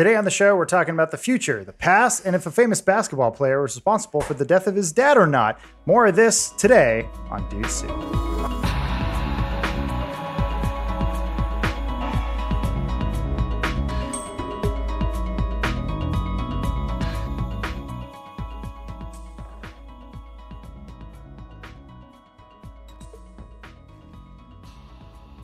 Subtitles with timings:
[0.00, 2.80] Today on the show, we're talking about the future, the past, and if a famous
[2.80, 5.60] basketball player was responsible for the death of his dad or not.
[5.84, 8.59] More of this today on Dude Soup.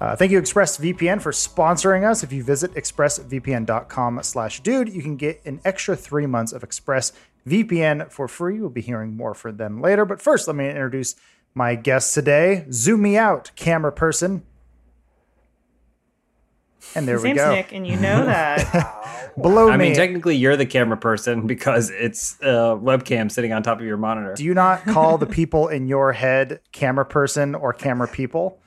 [0.07, 2.23] Uh, thank you, ExpressVPN, for sponsoring us.
[2.23, 8.13] If you visit expressvpn.com slash dude, you can get an extra three months of ExpressVPN
[8.13, 8.61] for free.
[8.61, 10.05] We'll be hearing more from them later.
[10.05, 11.17] But first, let me introduce
[11.57, 12.67] my guest today.
[12.71, 14.45] Zoom me out, camera person.
[16.95, 17.53] And there His we name's go.
[17.53, 19.33] Nick, and you know that.
[19.43, 19.87] Below I me.
[19.87, 23.97] mean, technically, you're the camera person because it's a webcam sitting on top of your
[23.97, 24.35] monitor.
[24.35, 28.61] do you not call the people in your head camera person or camera people?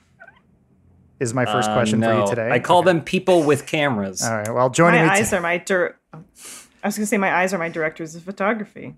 [1.20, 2.50] Is my first Uh, question for you today.
[2.50, 4.23] I call them people with cameras.
[4.23, 4.54] All right.
[4.54, 5.20] Well, joining my me.
[5.20, 6.18] eyes t- are my dir- I
[6.88, 8.95] was going to say my eyes are my directors of photography.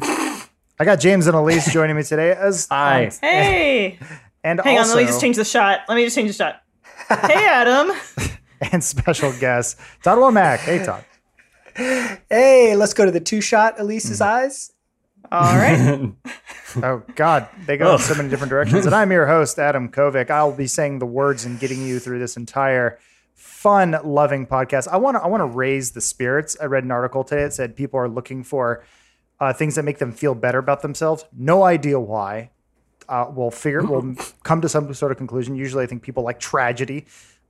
[0.02, 3.06] I got James and Elyse joining me today as Hi.
[3.06, 3.98] um, Hey,
[4.44, 5.80] and hang also on, let me just change the shot.
[5.88, 6.62] Let me just change the shot.
[7.08, 7.92] hey, Adam.
[8.72, 10.58] and special guest Todd Womack.
[10.58, 11.04] Hey Todd.
[12.28, 14.26] Hey, let's go to the two shot Elyse's Mm.
[14.26, 14.72] eyes.
[15.32, 16.12] All right.
[16.82, 18.86] Oh God, they go in so many different directions.
[18.86, 20.30] And I'm your host Adam Kovic.
[20.30, 22.98] I'll be saying the words and getting you through this entire
[23.34, 24.88] fun, loving podcast.
[24.88, 26.56] I want to I want to raise the spirits.
[26.58, 28.84] I read an article today that said people are looking for
[29.38, 31.26] uh, things that make them feel better about themselves.
[31.36, 32.52] No idea why.
[33.06, 33.82] Uh, we'll figure.
[33.84, 35.56] We'll come to some sort of conclusion.
[35.56, 37.04] Usually, I think people like tragedy,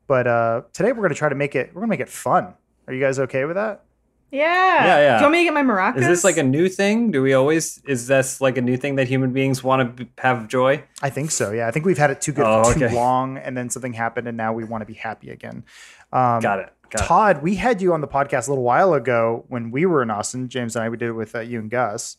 [0.08, 1.68] but uh, today we're going to try to make it.
[1.68, 2.54] We're going to make it fun.
[2.88, 3.84] Are you guys okay with that?
[4.32, 4.84] Yeah.
[4.86, 5.18] Yeah, yeah.
[5.18, 5.98] Do you want me to get my maracas?
[5.98, 7.10] Is this like a new thing?
[7.10, 7.82] Do we always?
[7.86, 10.82] Is this like a new thing that human beings want to have joy?
[11.02, 11.52] I think so.
[11.52, 12.94] Yeah, I think we've had it too good Oh, for too okay.
[13.04, 15.64] long, and then something happened, and now we want to be happy again.
[16.12, 16.72] Um, Got it.
[16.88, 17.06] Got it.
[17.06, 20.10] Todd, we had you on the podcast a little while ago when we were in
[20.10, 20.48] Austin.
[20.48, 22.16] James and I, we did it with uh, you and Gus.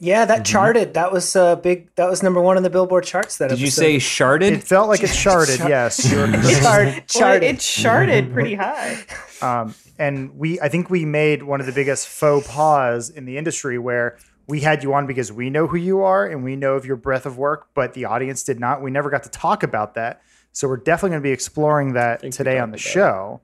[0.00, 0.42] Yeah, that Mm-hmm.
[0.44, 0.94] charted.
[0.94, 1.92] That was uh, big.
[1.96, 3.38] That was number one on the Billboard charts.
[3.38, 3.80] That Did you episode.
[3.82, 4.52] say sharded?
[4.52, 5.58] It felt like it charted.
[5.60, 6.44] Yes, you were correct.
[6.62, 7.42] Chart, Well, charted?
[7.42, 8.98] it charted pretty high.
[9.42, 13.36] um, and we, I think we made one of the biggest faux pas in the
[13.38, 14.16] industry where
[14.46, 16.96] we had you on because we know who you are and we know of your
[16.96, 18.80] breadth of work, but the audience did not.
[18.80, 20.22] We never got to talk about that.
[20.52, 23.40] So we're definitely going to be exploring that today on the talked about show.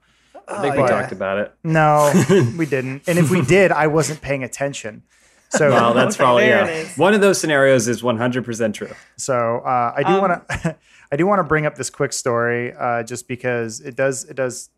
[0.47, 1.01] I think Oh, we yeah.
[1.01, 1.53] talked about it.
[1.65, 2.13] No,
[2.57, 3.03] we didn't.
[3.09, 5.03] And if we did, I wasn't paying attention.
[5.57, 6.87] So, Well, that's Okay, probably yeah.
[6.97, 8.91] One of those scenarios is 100% true.
[9.17, 10.77] so uh, I do Um, want to,
[11.13, 14.35] I do want to bring up this quick story, uh, just because it does, it
[14.37, 14.71] does,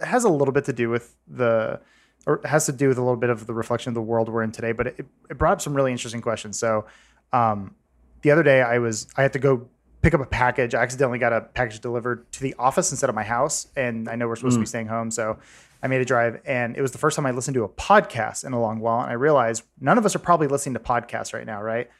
[0.00, 1.80] it has a little bit to do with the,
[2.26, 4.28] or it has to do with a little bit of the reflection of the world
[4.28, 4.72] we're in today.
[4.72, 6.58] But it, it brought up some really interesting questions.
[6.58, 6.86] So,
[7.32, 7.74] um,
[8.22, 9.68] the other day I was, I had to go
[10.00, 10.74] pick up a package.
[10.74, 14.14] I accidentally got a package delivered to the office instead of my house, and I
[14.16, 15.38] know we're supposed to be staying home, so.
[15.84, 18.44] I made a drive, and it was the first time I listened to a podcast
[18.44, 19.02] in a long while.
[19.02, 21.90] And I realized none of us are probably listening to podcasts right now, right?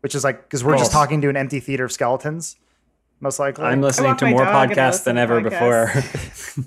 [0.00, 2.56] Which is like because we're just talking to an empty theater of skeletons,
[3.20, 3.64] most likely.
[3.64, 6.56] I'm listening to more dog and I podcasts than ever podcasts.
[6.56, 6.64] before.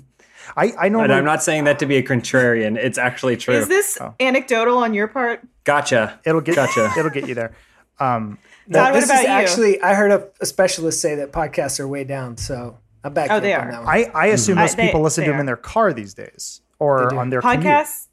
[0.56, 1.00] I I know.
[1.00, 2.76] and I'm not saying that to be a contrarian.
[2.76, 3.54] It's actually true.
[3.54, 4.14] Is this Oh.
[4.18, 5.40] anecdotal on your part?
[5.64, 6.18] Gotcha.
[6.24, 6.90] It'll get Gotcha.
[6.98, 7.54] It'll get you there.
[8.00, 9.28] Um, No, Todd, what this about is you?
[9.30, 9.82] actually.
[9.82, 12.36] I heard a, a specialist say that podcasts are way down.
[12.38, 13.30] So I'm back.
[13.30, 13.70] Oh, you they up on are.
[13.72, 13.94] that one.
[13.94, 16.14] I I assume I- most they- people listen to they them in their car these
[16.14, 17.60] days or on their commute.
[17.64, 18.06] Podcasts.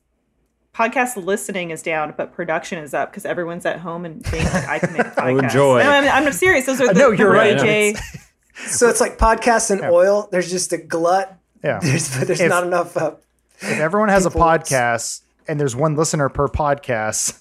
[0.73, 4.67] Podcast listening is down, but production is up because everyone's at home and being like,
[4.69, 5.51] I can make a podcast.
[5.51, 5.83] joy.
[5.83, 6.65] No, I'm, I'm serious.
[6.65, 7.57] Those are the, know, you're the right.
[7.57, 7.97] AJ
[8.67, 10.29] so it's like podcasts and oil.
[10.31, 11.37] There's just a glut.
[11.63, 11.79] Yeah.
[11.83, 12.95] There's there's If- not enough.
[12.95, 13.15] Uh,
[13.61, 17.37] If everyone has a podcast and there's one listener per podcast,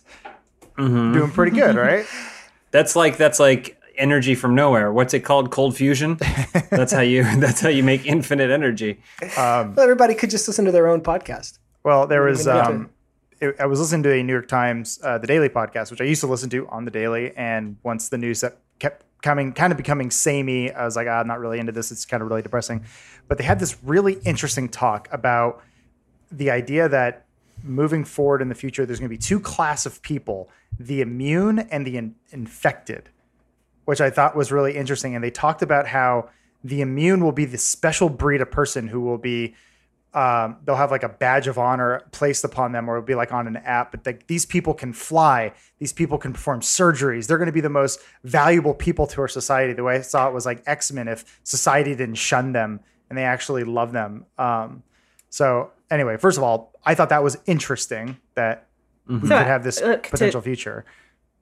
[0.76, 2.04] doing pretty good, right?
[2.72, 4.92] That's like that's like energy from nowhere.
[4.92, 5.50] What's it called?
[5.50, 6.16] Cold fusion.
[6.70, 7.24] That's how you.
[7.38, 9.00] That's how you make infinite energy.
[9.36, 11.58] Um, well, everybody could just listen to their own podcast.
[11.84, 12.46] Well, there was.
[12.46, 12.90] Um,
[13.40, 16.04] it, I was listening to a New York Times, uh, the Daily podcast, which I
[16.04, 19.72] used to listen to on the Daily, and once the news that kept coming, kind
[19.72, 21.92] of becoming samey, I was like, ah, I'm not really into this.
[21.92, 22.84] It's kind of really depressing.
[23.26, 25.62] But they had this really interesting talk about
[26.30, 27.26] the idea that
[27.62, 30.48] moving forward in the future, there's going to be two class of people:
[30.78, 33.08] the immune and the in- infected
[33.88, 35.14] which I thought was really interesting.
[35.14, 36.28] And they talked about how
[36.62, 39.54] the immune will be the special breed of person who will be,
[40.12, 43.32] um, they'll have like a badge of honor placed upon them, or it'll be like
[43.32, 43.92] on an app.
[43.92, 47.28] But like these people can fly, these people can perform surgeries.
[47.28, 49.72] They're going to be the most valuable people to our society.
[49.72, 53.16] The way I saw it was like X Men if society didn't shun them and
[53.16, 54.26] they actually love them.
[54.36, 54.82] Um,
[55.30, 58.66] so anyway, first of all, I thought that was interesting that
[59.06, 60.84] we could have this look, to- potential future.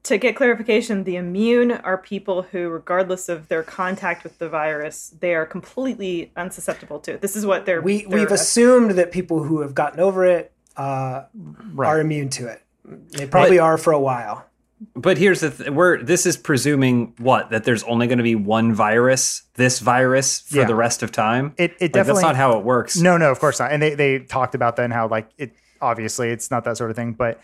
[0.07, 5.15] To get clarification, the immune are people who, regardless of their contact with the virus,
[5.21, 7.21] they are completely unsusceptible to it.
[7.21, 7.81] This is what they're.
[7.83, 11.25] We they're we've assumed that people who have gotten over it uh,
[11.73, 11.89] Right.
[11.89, 12.63] are immune to it.
[12.85, 14.47] They probably are for a while.
[14.95, 18.35] But here's the th- we're this is presuming what that there's only going to be
[18.35, 20.65] one virus, this virus for Yeah.
[20.67, 21.55] the rest of time.
[21.57, 22.97] It- it Like, definitely- that's not how it works.
[22.99, 23.73] No, no, of course not.
[23.73, 26.97] And they they talked about then how like it obviously it's not that sort of
[26.97, 27.41] thing, but it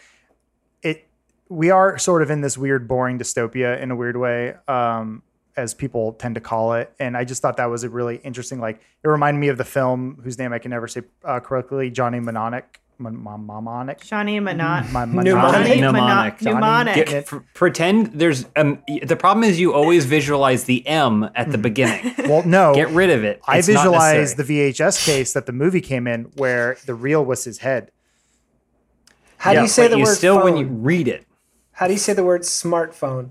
[1.53, 4.55] we are sort of in this weird boring dystopia in a weird way.
[4.69, 5.23] Um
[5.55, 8.59] as people tend to call it, and I just thought that was a really interesting.
[8.59, 11.91] Like, it reminded me of the film whose name I can never say uh, correctly,
[11.91, 14.91] Johnny Mnemonic, Mon- Mon- Mnemonic, Johnny Manot.
[14.93, 15.25] My- Mnemonic.
[15.27, 15.79] Mnemonic.
[15.79, 16.41] Mnemonic.
[16.41, 16.95] Mnemonic.
[16.95, 21.59] Get- F- pretend there's um the problem is you always visualize the M at the
[21.59, 22.15] beginning.
[22.31, 23.43] Well, no, Get rid of it.
[23.47, 24.45] I It's not visualized the.
[24.45, 27.91] VHS case that the movie came in, where the reel was his head.
[29.37, 30.45] How do you say but the you word still phone?
[30.45, 31.27] when you read it.
[31.83, 33.31] How do you say the word smartphone?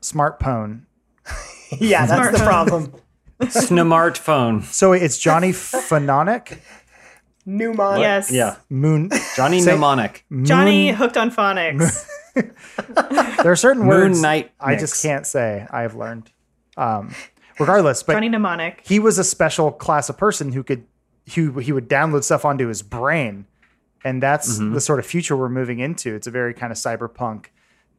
[0.00, 0.84] Smartphone.
[1.78, 2.94] yeah, that's the problem.
[3.38, 4.62] Smartphone.
[4.72, 6.56] So it's Johnny Phononic,
[7.46, 8.00] Pneumonic.
[8.00, 8.30] Yes.
[8.32, 8.56] Yeah.
[8.70, 9.10] Moon.
[9.36, 10.24] Johnny Say- Mnemonic.
[10.44, 12.08] Johnny hooked on phonics.
[13.42, 14.84] There are certain Moon words Knight I Mix.
[14.84, 15.66] just can't say.
[15.70, 16.30] I've learned.
[16.78, 17.14] Um,
[17.60, 18.80] regardless, but Johnny Mnemonic.
[18.86, 20.86] he was a special class of person who could
[21.34, 23.44] who he would download stuff onto his brain,
[24.02, 24.72] and that's Mm-hmm.
[24.72, 26.14] the sort of future we're moving into.
[26.14, 27.48] It's a very kind of cyberpunk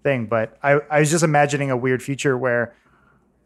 [0.04, 0.26] thing.
[0.28, 2.76] But I, I was just imagining a weird future where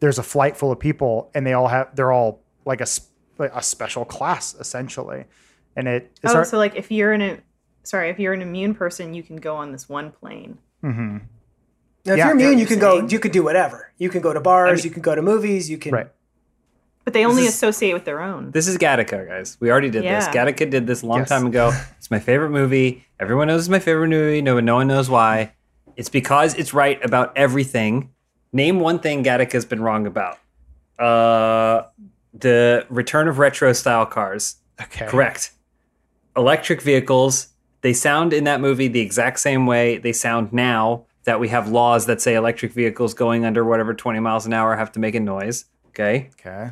[0.00, 3.08] there's a flight full of people and they all have they're all like a s-
[3.38, 5.24] like a special class essentially,
[5.76, 6.02] and it.
[6.04, 7.38] it Oh, start- so like if you're in a
[7.84, 10.58] sorry, if you're an immune person, you can go on this one plane.
[10.84, 11.18] Mm-hmm.
[12.04, 12.26] Now, if Yeah.
[12.26, 13.06] you're immune, you You're can go.
[13.06, 13.92] You can do whatever.
[13.98, 14.78] You can go to bars.
[14.78, 15.68] mean- you can go to movies.
[15.70, 15.92] You can.
[15.92, 16.10] Right.
[17.04, 18.50] But they only is- associate with their own.
[18.50, 19.56] This is Gattaca, guys.
[19.60, 20.26] We already did this.
[20.28, 21.28] Gattaca did this a long Yes.
[21.30, 21.72] time ago.
[21.98, 23.04] It's my favorite movie.
[23.18, 24.42] Everyone knows it's my favorite movie.
[24.42, 25.52] No, no one knows why.
[25.98, 28.10] It's because it's right about everything.
[28.52, 30.38] Name one thing Gattaca's been wrong about.
[30.96, 31.88] Uh,
[32.32, 34.56] the return of retro style cars.
[34.80, 35.06] okay.
[35.06, 35.50] Correct.
[36.36, 37.48] Electric vehicles.
[37.80, 41.68] They sound in that movie the exact same way they sound now that we have
[41.68, 45.16] laws that say electric vehicles going under whatever 20 miles an hour have to make
[45.16, 45.64] a noise.
[45.88, 46.70] Okay Okay.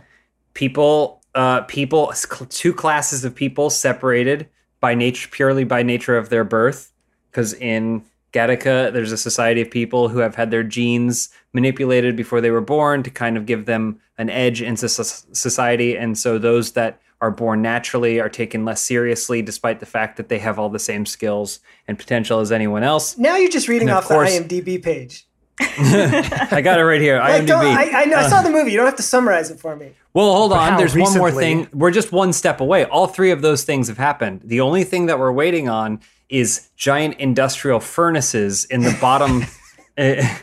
[0.55, 2.12] people uh people
[2.49, 4.49] two classes of people separated
[4.81, 6.93] by nature purely by nature of their birth
[7.31, 8.02] because in
[8.37, 12.61] Gattaca there's a society of people who have had their genes manipulated before they were
[12.61, 17.31] born to kind of give them an edge in society and so those that are
[17.31, 21.06] born naturally are taken less seriously despite the fact that they have all the same
[21.06, 24.44] skills and potential as anyone else Now you're just reading And of off course- the
[24.62, 25.27] IMDb page.
[25.61, 27.65] i got it right here Like, IMDb.
[27.75, 28.53] I, I, know, I saw the uh.
[28.53, 28.73] movie.
[28.73, 29.93] You don't have to summarize it for me.
[30.12, 30.73] Well, hold on.
[30.73, 31.69] how There's one more thing.
[31.73, 32.85] We're just one step away.
[32.85, 34.43] All three of those things have happened.
[34.44, 39.44] The only thing that we're waiting on is giant industrial furnaces in the bottom
[39.96, 40.38] eh,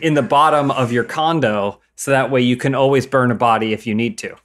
[0.00, 3.72] in the bottom of your condo so that way you can always burn a body
[3.72, 4.36] if you need to.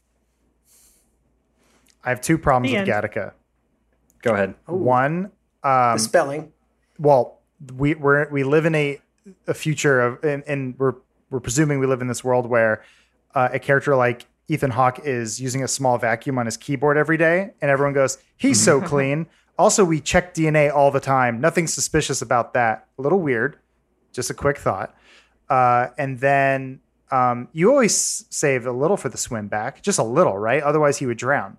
[2.04, 3.04] I have two problems The with end.
[3.12, 3.33] Gattaca.
[4.22, 4.56] Go ahead.
[4.66, 5.31] One,
[5.63, 6.51] um, The spelling.
[6.98, 7.39] well,
[7.75, 9.00] we we're, we live in a,
[9.48, 10.95] a future of, and, and we're
[11.30, 12.83] we're presuming we live in this world where
[13.36, 17.18] uh, a character like Ethan Hawke is using a small vacuum on his keyboard every
[17.18, 21.39] day, and everyone goes, "He's so clean." Also, we check DNA all the time.
[21.39, 22.88] Nothing suspicious about that.
[22.98, 23.57] A little weird.
[24.13, 24.95] Just a quick thought.
[25.50, 26.80] Uh, and then
[27.12, 30.63] um, you always save a little for the swim back, just a little, right?
[30.63, 31.57] Otherwise, he would drown.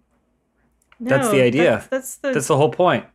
[0.98, 1.70] No, That's the idea.
[1.70, 3.06] That's, that's the That's the whole point.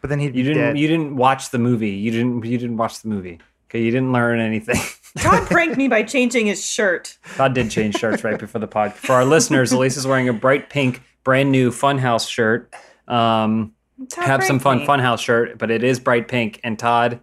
[0.00, 0.78] But then he'd be You didn't dead.
[0.78, 1.90] you didn't watch the movie.
[1.90, 3.40] You didn't you didn't watch the movie.
[3.68, 4.76] Okay, you didn't learn anything.
[5.18, 7.18] Todd pranked me by changing his shirt.
[7.36, 8.92] Todd did change shirts right before the pod.
[8.92, 12.72] For our listeners, Elyse is wearing a bright pink, brand new Funhaus shirt.
[13.08, 13.72] Um,
[14.16, 15.04] have some fun pranked me.
[15.04, 16.60] Funhaus shirt, but it is bright pink.
[16.64, 17.20] And Todd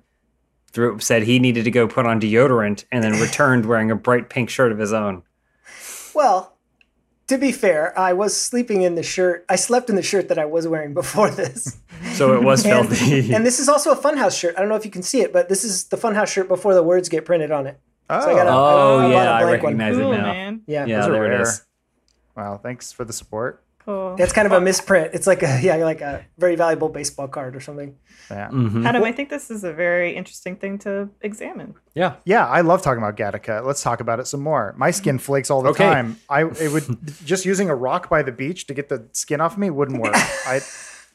[0.71, 4.29] threw, said he needed to go put on deodorant, and then returned wearing a bright
[4.29, 5.23] pink shirt of his own.
[6.15, 6.55] Well,
[7.27, 9.45] to be fair, I was sleeping in the shirt.
[9.49, 11.77] I slept in the shirt that I was wearing before this.
[12.13, 13.33] So it was filthy.
[13.33, 14.55] and this is also a Funhaus shirt.
[14.57, 16.73] I don't know if you can see it, but this is the Funhaus shirt before
[16.73, 17.79] the words get printed on it.
[18.09, 19.77] oh, So I got a- oh I bought a yeah, I blank one.
[19.77, 20.33] recognize it now.
[20.33, 20.61] man.
[20.67, 20.85] Yeah.
[20.85, 21.41] Yeah, Those are there it rare.
[21.43, 21.65] is.
[22.35, 22.57] wow!
[22.61, 23.62] Thanks for the support.
[23.85, 24.15] Cool.
[24.19, 25.11] It's kind of a misprint.
[25.13, 27.95] It's like a yeah, like a very valuable baseball card or something.
[28.31, 28.49] Yeah.
[28.49, 28.85] Mhm.
[28.85, 31.75] Adam, I think this is a very interesting thing to examine.
[31.93, 32.15] Yeah.
[32.25, 33.65] Yeah, I love talking about Gattaca.
[33.65, 34.73] Let's talk about it some more.
[34.77, 35.83] My skin flakes all the Okay.
[35.83, 36.17] time.
[36.29, 36.85] I it would
[37.25, 40.13] just using a rock by the beach to get the skin off me wouldn't work.
[40.47, 40.61] I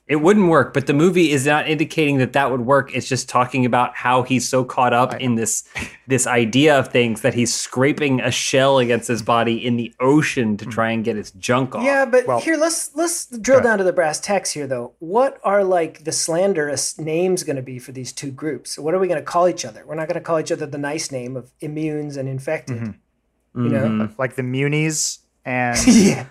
[0.08, 2.94] It wouldn't work, but the movie is not indicating that that would work.
[2.94, 5.64] It's just talking about how he's so caught up in this
[6.06, 10.56] this idea of things that he's scraping a shell against his body in the ocean
[10.56, 11.84] to try and get his junk off.
[11.84, 14.94] Yeah, but Well- here let's let's drill down to the brass tacks here though.
[14.98, 18.78] What are like the slanderous names going to be for these two groups?
[18.78, 19.84] What are we going to call each other?
[19.86, 22.78] We're not going to call each other the nice name of immunes and infected.
[22.78, 23.62] Mm-hmm.
[23.64, 23.84] You know?
[23.88, 24.18] Mhm.
[24.18, 26.26] like the Munies and yeah.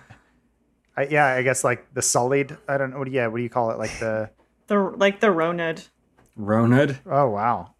[0.98, 2.56] I, yeah, I guess like the Sullied.
[2.66, 3.10] I don't know what.
[3.10, 3.78] Yeah, what do you call it?
[3.78, 4.30] Like the.
[4.66, 5.86] The like the Ronad.
[6.38, 6.98] Ronad.
[7.06, 7.74] Oh wow.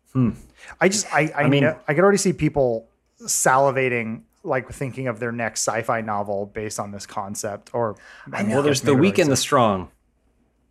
[0.80, 2.88] I just I I, I mean- mean I could already see people
[3.20, 7.70] salivating like thinking of their next sci-fi novel based on this concept.
[7.74, 7.96] Or
[8.32, 8.54] I know.
[8.54, 9.90] Well, there's the weak and the strong.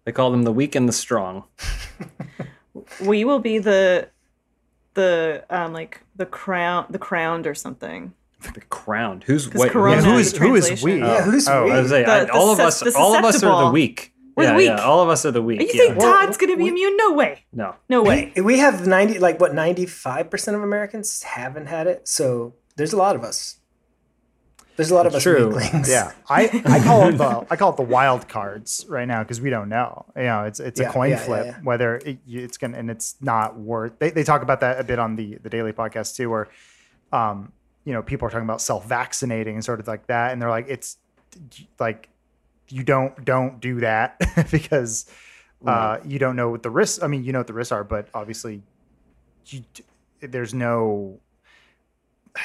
[0.05, 1.43] They call them the weak and the strong.
[3.03, 4.09] We will be the
[4.93, 8.13] the um like the crown the crowned or something.
[8.53, 9.23] The crowned.
[9.23, 9.67] Who's 'Cause what?
[9.73, 11.01] Yeah, who who is is the who is translation.
[11.01, 11.07] we?
[11.07, 11.71] Yeah, who's oh, we?
[11.71, 14.13] I was saying, The- I- the all of us, all of us are the weak.
[14.35, 14.67] We're the yeah, weak.
[14.67, 15.59] yeah, all of us are the weak.
[15.61, 15.87] You yeah.
[15.87, 16.95] think Todd's gonna be immune?
[16.95, 17.45] No way.
[17.51, 18.31] no, No way.
[18.35, 22.07] We have 90 like what 95% of Americans haven't had it.
[22.07, 23.55] So there's a lot of us.
[24.75, 25.47] There's a lot of us True.
[25.55, 25.89] weaklings.
[25.89, 29.41] Yeah, I, I call it the I call it the wild cards right now because
[29.41, 30.05] we don't know.
[30.15, 31.55] You know, it's it's Yeah, a coin yeah, yeah, flip yeah.
[31.63, 33.97] whether it, it's gonna and it's not worth.
[33.97, 36.47] They, they talk about that a bit on the the daily podcast too, where
[37.11, 37.53] um
[37.87, 40.49] you know people are talking about self vaccinating and sort of like that, and they're
[40.49, 40.97] like it's
[41.79, 42.09] like
[42.67, 44.19] you don't don't do that
[44.51, 45.09] because
[45.65, 47.01] uh, you don't know what the risks.
[47.01, 48.61] I mean, you know what the risks are, but obviously
[49.45, 49.63] you,
[50.19, 51.17] there's no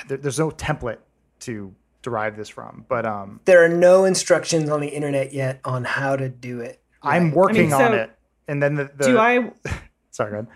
[0.06, 0.99] there, there's no template
[1.40, 2.87] to derive this from.
[2.88, 6.80] But um, There are no instructions on the internet yet on how to do it.
[7.02, 7.34] I'm right?
[7.34, 8.16] working so- on it.
[8.46, 9.50] And then the, the Do I?
[10.12, 10.46] sorry, go ahead.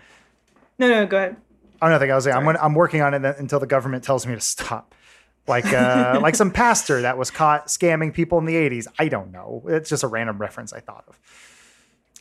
[0.79, 1.05] No, no.
[1.07, 1.35] Go ahead.
[1.81, 2.11] Oh, nothing.
[2.11, 4.41] I was saying I'm, gonna, I'm working on it until the government tells me to
[4.41, 4.93] stop.
[5.47, 8.87] Like uh, like some pastor that was caught scamming people in the 80s.
[8.99, 9.63] I don't know.
[9.67, 11.17] It's just a random reference I thought of.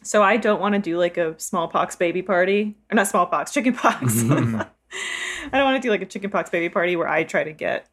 [0.02, 4.22] So I don't want to do like a smallpox baby party, or not smallpox, chickenpox.
[4.22, 4.60] Mm-hmm.
[5.52, 7.88] I don't want to do like a chickenpox baby party where I try to get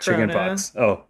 [0.00, 0.72] chicken corona pox.
[0.76, 1.04] Oh,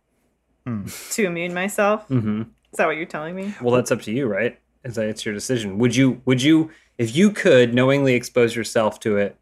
[1.13, 2.07] to immune myself.
[2.09, 3.55] hmm Is that what you're telling me?
[3.63, 4.59] well, that's up to you, right?
[4.85, 5.79] Is that it's your decision?
[5.79, 6.21] Would you?
[6.27, 6.71] Would you?
[6.99, 9.38] If you could knowingly expose yourself to it,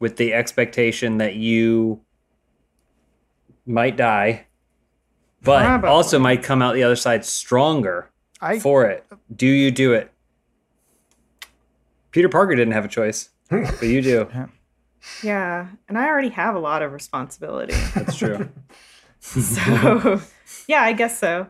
[0.00, 2.00] with the expectation that you
[3.66, 4.46] might die,
[5.42, 5.88] but Probably.
[5.88, 10.10] also might come out the other side stronger I for it, do you do it?
[12.10, 14.28] Peter Parker didn't have a choice, but you do.
[15.22, 17.74] Yeah, and I already have a lot of responsibility.
[17.94, 18.48] That's true.
[19.22, 20.18] So,
[20.66, 21.46] yeah, I guess so.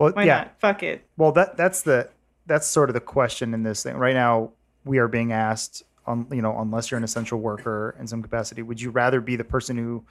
[0.00, 0.38] well Why yeah.
[0.38, 0.60] not?
[0.60, 1.06] Fuck it.
[1.16, 2.10] Well, that that's the
[2.44, 3.96] that's sort of the question in this thing.
[3.96, 4.50] Right now,
[4.84, 8.62] we are being asked, on you know, unless you're an essential worker in some capacity,
[8.62, 10.04] would you rather be the person who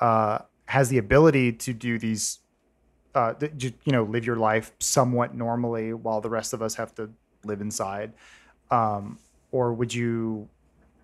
[0.00, 2.38] uh, has the ability to do these,
[3.14, 3.52] uh, th-
[3.84, 7.10] you know, live your life somewhat normally while the rest of us have to
[7.44, 8.12] live inside,
[8.70, 9.18] um,
[9.50, 10.48] or would you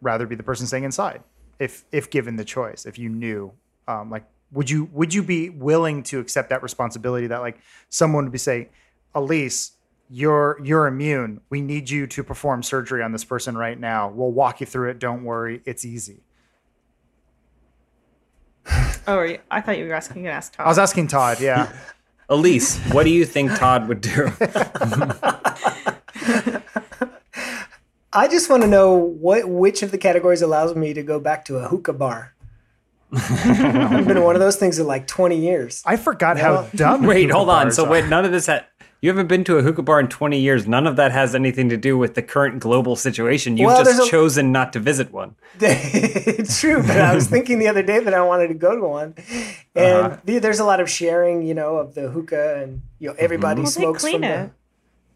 [0.00, 1.22] rather be the person staying inside
[1.58, 2.86] if if given the choice?
[2.86, 3.52] If you knew,
[3.86, 7.58] um, like, would you would you be willing to accept that responsibility that like
[7.88, 8.68] someone would be say,
[9.14, 9.72] Elyse,
[10.10, 11.40] you're you're immune.
[11.50, 14.08] We need you to perform surgery on this person right now.
[14.08, 14.98] We'll walk you through it.
[14.98, 16.22] Don't worry, it's easy.
[19.06, 20.24] Oh, you- I thought you were asking.
[20.24, 20.66] You ask Todd.
[20.66, 21.40] I was asking Todd.
[21.40, 21.72] Yeah,
[22.30, 24.30] Elyse, what do you think Todd would do?
[28.10, 31.44] I just want to know what which of the categories allows me to go back
[31.46, 32.34] to a hookah bar.
[33.12, 35.82] I've been one of those things in like 20 years.
[35.86, 37.04] I forgot how dumb.
[37.04, 37.66] Wait, hold on.
[37.66, 37.90] bars So are.
[37.90, 38.64] wait, none of this had.
[39.00, 40.66] You haven't been to a hookah bar in 20 years.
[40.66, 43.56] None of that has anything to do with the current global situation.
[43.56, 45.36] You've Well, just a- chosen not to visit one.
[45.60, 48.82] it's true, but I was thinking the other day that I wanted to go to
[48.82, 49.14] one,
[49.76, 50.16] and Uh-huh.
[50.24, 53.60] the- there's a lot of sharing, you know, of the hookah, and you know everybody
[53.62, 54.50] Well, they smokes clean from it.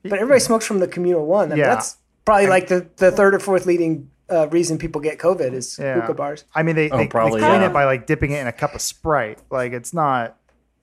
[0.05, 1.75] the, but everybody smokes from the communal one, and Yeah.
[1.75, 5.77] that's probably like the, the third or fourth leading uh, reason people get COVID is
[5.77, 6.01] Yeah.
[6.01, 6.45] hookah bars.
[6.55, 7.67] I mean, they, Oh, they, probably, they clean yeah.
[7.67, 9.41] it by like dipping it in a cup of Sprite.
[9.51, 10.37] Like it's not.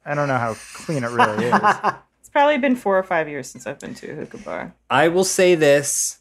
[0.05, 1.53] I don't know how clean it really is.
[2.39, 4.73] Probably been four or five years since I've been to a hookah bar.
[4.89, 6.19] I will say this,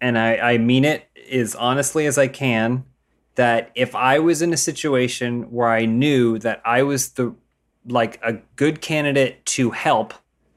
[0.00, 2.86] and I, I mean it as honestly as I can,
[3.34, 7.34] that if I was in a situation where I knew that I was the
[7.86, 10.14] like a good candidate to help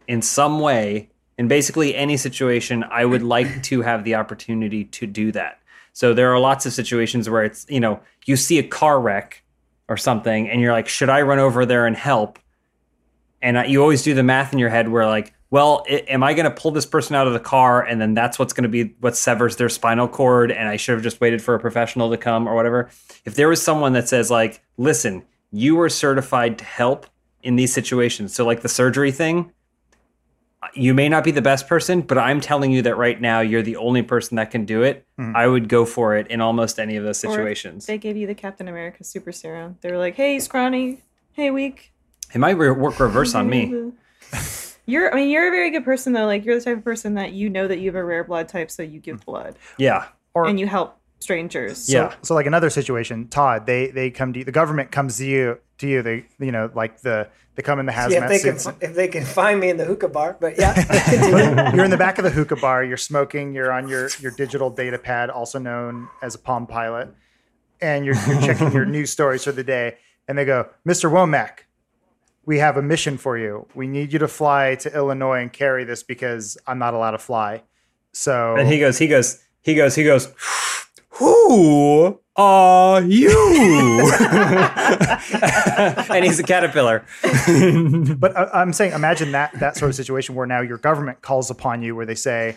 [0.07, 5.05] in some way, in basically any situation, I would like to have the opportunity to
[5.05, 5.59] do that.
[5.91, 9.43] So there are lots of situations where it's, you know, you see a car wreck
[9.89, 12.39] or something and you're like, should I run over there and help?
[13.41, 16.23] And I, you always do the math in your head where like well i am
[16.23, 18.63] i going to pull this person out of the car and then that's what's going
[18.63, 21.59] to be what severs their spinal cord and i should have just waited for a
[21.59, 22.89] professional to come or whatever
[23.25, 27.05] if there was someone that says like listen you are certified to help
[27.43, 29.51] in these situations so like the surgery thing
[30.73, 33.61] you may not be the best person, but I'm telling you that right now you're
[33.61, 35.05] the only person that can do it.
[35.17, 35.35] Hmm.
[35.35, 37.85] I would go for it in almost any of those Or situations.
[37.85, 39.77] They gave you the Captain America super serum.
[39.81, 41.03] They were like, "Hey, scrawny.
[41.33, 41.93] Hey, weak.
[42.33, 43.91] It might re- work reverse on me.
[44.85, 45.11] You're.
[45.13, 46.25] I mean, you're a very good person though.
[46.25, 48.47] Like, you're the type of person that you know that you have a rare blood
[48.47, 49.25] type, so you give mm.
[49.25, 50.07] blood Yeah.
[50.33, 51.89] Or and you help strangers.
[51.89, 52.15] Yeah.
[52.21, 55.59] So like another situation, Todd, they they come to you, the government comes to you
[55.79, 56.01] to you.
[56.01, 58.77] They you know like the they come in the hazmat Yeah, if they can suits.
[58.81, 62.19] if they can find me in the hookah bar, but yeah, you're in the back
[62.19, 62.83] of the hookah bar.
[62.83, 63.53] You're smoking.
[63.53, 67.09] You're on your your digital data pad, also known as a Palm Pilot,
[67.81, 69.97] and you're, you're checking your news stories for the day.
[70.27, 71.09] And they go, Mr.
[71.09, 71.59] Womack,
[72.47, 73.67] we have a mission for you.
[73.75, 77.19] We need you to fly to Illinois and carry this because I'm not allowed to
[77.19, 77.61] fly.
[78.13, 80.33] So And he goes, he goes, he goes, he goes,
[81.19, 83.29] Who are you?
[86.09, 87.05] and he's a caterpillar.
[88.17, 91.51] But I, I'm saying, imagine that that sort of situation where now your government calls
[91.51, 92.55] upon you, where they say,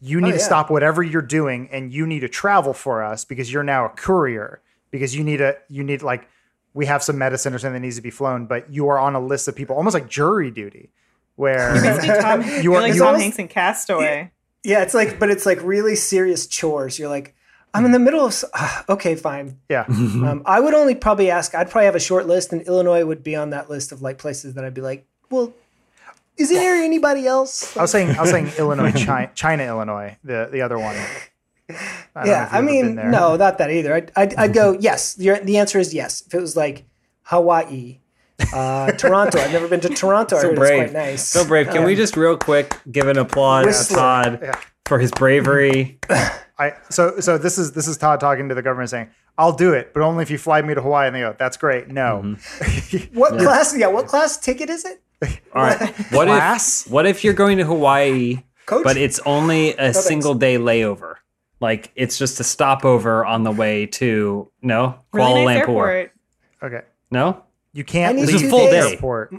[0.00, 0.44] "You need oh, to yeah.
[0.44, 3.88] stop whatever you're doing, and you need to travel for us because you're now a
[3.88, 4.60] courier.
[4.90, 6.28] Because you need a you need like
[6.74, 9.14] we have some medicine or something that needs to be flown, but you are on
[9.14, 10.90] a list of people, almost like jury duty,
[11.36, 11.74] where
[12.20, 14.30] Tom, You you are- are like you Tom almost- Hanks in Castaway.
[14.64, 16.98] yeah, it's like, but it's like really serious chores.
[16.98, 17.34] You're like,
[17.72, 18.30] I'm in the middle of.
[18.32, 19.58] s- ah, okay, fine.
[19.68, 21.54] yeah, Um, I would only probably ask.
[21.54, 24.18] I'd probably have a short list, and Illinois would be on that list of like
[24.18, 25.52] places that I'd be like, well,
[26.36, 27.76] is there anybody else?
[27.76, 30.96] I was saying I was saying Illinois, China, China Illinois, the the other one.
[32.14, 33.94] I yeah, I you've ever been mean, no, not that either.
[33.94, 35.16] I'd, I'd, I'd go yes.
[35.18, 36.22] Your, the answer is yes.
[36.26, 36.84] If it was like
[37.22, 38.00] Hawaii,
[38.52, 40.38] uh, Toronto, I've never been to Toronto.
[40.40, 40.82] So brave.
[40.82, 41.28] it's quite nice.
[41.28, 41.68] So brave.
[41.70, 43.96] Can we just real quick give an applause Whistler.
[43.96, 44.60] to Todd Yeah.
[44.86, 45.98] for his bravery?
[46.58, 49.72] I so so this is this is Todd talking to the government saying, "I'll do
[49.72, 52.22] it, but only if you fly me to Hawaii." And they go, "That's great." No,
[52.24, 53.18] Mm-hmm.
[53.18, 53.76] What class?
[53.76, 55.00] Yeah, what class ticket is it?
[55.54, 55.80] All right.
[56.12, 56.86] What Class?
[56.86, 58.84] if what if you're going to Hawaii, Coach?
[58.84, 60.04] but it's only a thanks.
[60.04, 61.14] single day layover?
[61.60, 65.58] Like it's just a stopover on the way to no Really Kuala nice Lumpur.
[65.68, 66.12] airport.
[66.62, 66.80] okay,
[67.10, 67.42] No,
[67.72, 69.34] you can't I need full two the airport.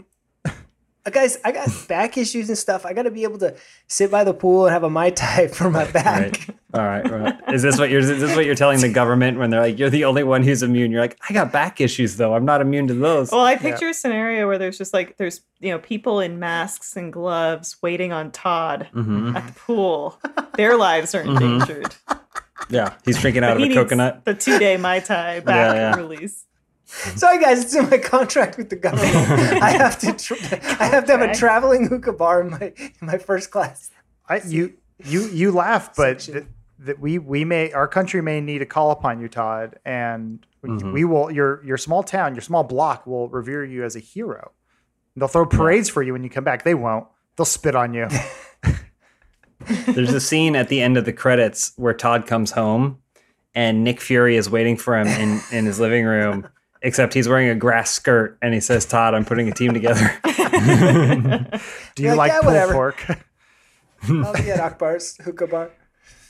[1.06, 2.84] Uh, guys, I got back issues and stuff.
[2.84, 3.54] I got to be able to
[3.86, 6.48] sit by the pool and have a mai tai for my back.
[6.48, 6.50] right.
[6.74, 7.54] All right, right.
[7.54, 8.00] Is this what you're?
[8.00, 10.62] Is this what you're telling the government when they're like, "You're the only one who's
[10.62, 10.90] immune"?
[10.90, 12.34] You're like, "I got back issues though.
[12.34, 15.40] I'm not immune to those." Well, I picture a scenario where there's just like there's
[15.60, 19.36] you know people in masks and gloves waiting on Todd Mm-hmm.
[19.36, 20.20] at the pool.
[20.56, 21.94] Their lives are endangered.
[22.68, 24.24] yeah, he's drinking out But of he a needs coconut.
[24.26, 25.94] The two day mai tai back yeah.
[25.96, 26.45] release.
[27.16, 29.14] Sorry, guys, it's in my contract with the government.
[29.62, 30.12] I have to.
[30.12, 30.36] Tra-
[30.80, 33.90] I have to have a traveling hookah bar in my in my first class.
[34.28, 36.44] I, you you you laugh, but th-
[36.80, 40.90] that we we may our country may need to call upon you, Todd, and Mm-hmm.
[40.92, 44.50] we will your your small town, your small block will revere you as a hero.
[45.14, 46.64] They'll throw parades for you when you come back.
[46.64, 47.06] They won't.
[47.36, 48.08] They'll spit on you.
[49.86, 52.98] There's a scene at the end of the credits where Todd comes home
[53.54, 56.48] and Nick Fury is waiting for him in, in his living room,
[56.86, 60.08] except he's wearing a grass skirt and he says, Todd, I'm putting a team together.
[61.94, 62.72] Do you Like, like yeah, pulled whatever.
[62.72, 63.04] pork?
[64.08, 65.70] I'll be Akbar's hookah bar.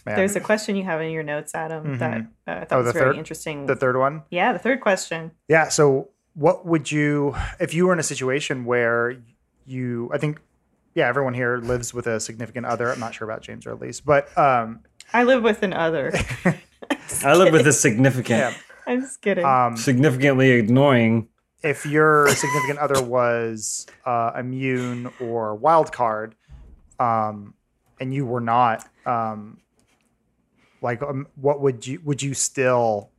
[0.06, 0.16] Man.
[0.16, 2.86] There's a question you have in your notes, Adam, that uh, I thought Oh, was
[2.86, 3.66] the very third- interesting.
[3.66, 4.22] the third one.
[4.30, 5.32] yeah, the third question.
[5.48, 5.68] Yeah.
[5.68, 9.16] So, what would you, if you were in a situation where
[9.64, 10.38] you, I think,
[10.94, 12.90] yeah, everyone here lives with a significant other.
[12.92, 14.80] I'm not sure about James or Elise, but um,
[15.12, 16.12] I live with an other.
[17.24, 18.56] I live with a significant,
[18.88, 19.44] I'm just kidding.
[19.44, 21.28] um, significantly annoying.
[21.62, 26.34] if your significant other was uh, immune or wild card,
[27.00, 27.54] um,
[28.00, 29.58] and you were not, um,
[30.82, 33.10] like, um, what would you would you still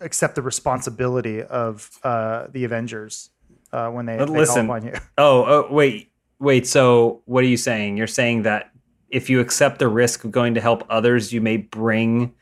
[0.00, 3.30] accept the responsibility of uh, the Avengers
[3.72, 4.66] uh, when they, But they listen.
[4.66, 4.94] call upon you?
[5.18, 6.66] Oh, oh, wait, wait.
[6.66, 7.96] So, what are you saying?
[7.96, 8.70] You're saying that
[9.10, 12.32] if you accept the risk of going to help others, you may bring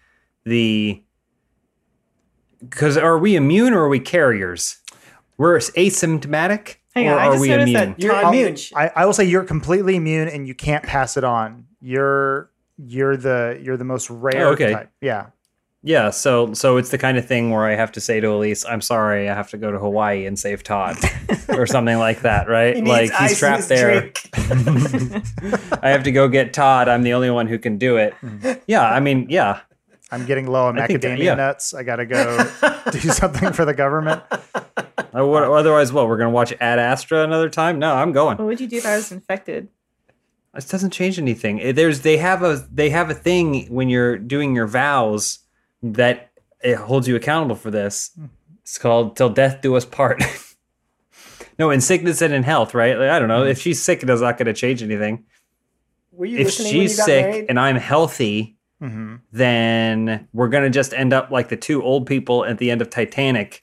[0.45, 1.03] the.
[2.63, 4.79] Because are we immune or are we carriers?
[5.39, 7.91] We're asymptomatic, Hang or on, I are just we noticed immune?
[7.93, 8.57] that You're Todd- immune.
[8.75, 11.67] I, I will say you're completely immune and you can't pass it on.
[11.81, 14.73] You're you're the you're the most rare Oh, okay.
[14.73, 14.91] type.
[15.01, 15.27] Yeah.
[15.83, 18.67] Yeah, so so it's the kind of thing where I have to say to Elyse,
[18.69, 20.99] "I'm sorry, I have to go to Hawaii and save Todd,"
[21.49, 22.75] or something like that, right?
[22.77, 24.01] He needs like ice in he's trapped his there.
[24.01, 24.29] drink.
[25.83, 26.89] I have to go get Todd.
[26.91, 28.15] I'm the only one who can do it.
[28.23, 28.61] Mm-hmm.
[28.67, 29.61] Yeah, I mean, yeah,
[30.11, 31.35] I'm getting low on I think that- macadamia yeah.
[31.35, 31.75] nuts.
[31.75, 32.51] I gotta go
[32.93, 34.23] do something for the government.
[35.13, 36.09] What- Otherwise, what?
[36.09, 37.79] We're gonna watch Ad Astra another time?
[37.79, 38.39] No, I'm going.
[38.39, 39.69] what would you do if I was infected?
[40.55, 41.75] This doesn't change anything.
[41.75, 45.41] There's they have a they have a thing when you're doing your vows
[45.83, 46.31] that
[46.63, 48.11] it holds you accountable for this.
[48.17, 48.27] Hmm.
[48.63, 50.23] It's called "Till Death Do Us Part."
[51.59, 52.99] no, in sickness and in health, right?
[52.99, 53.51] Like, I don't know hmm.
[53.51, 55.25] if she's sick, it's not going to change anything.
[56.13, 57.47] Were you if listening when she's you got sick married?
[57.49, 62.07] and I'm healthy, hmm then we're going to just end up like the two old
[62.07, 63.63] people at the end of Titanic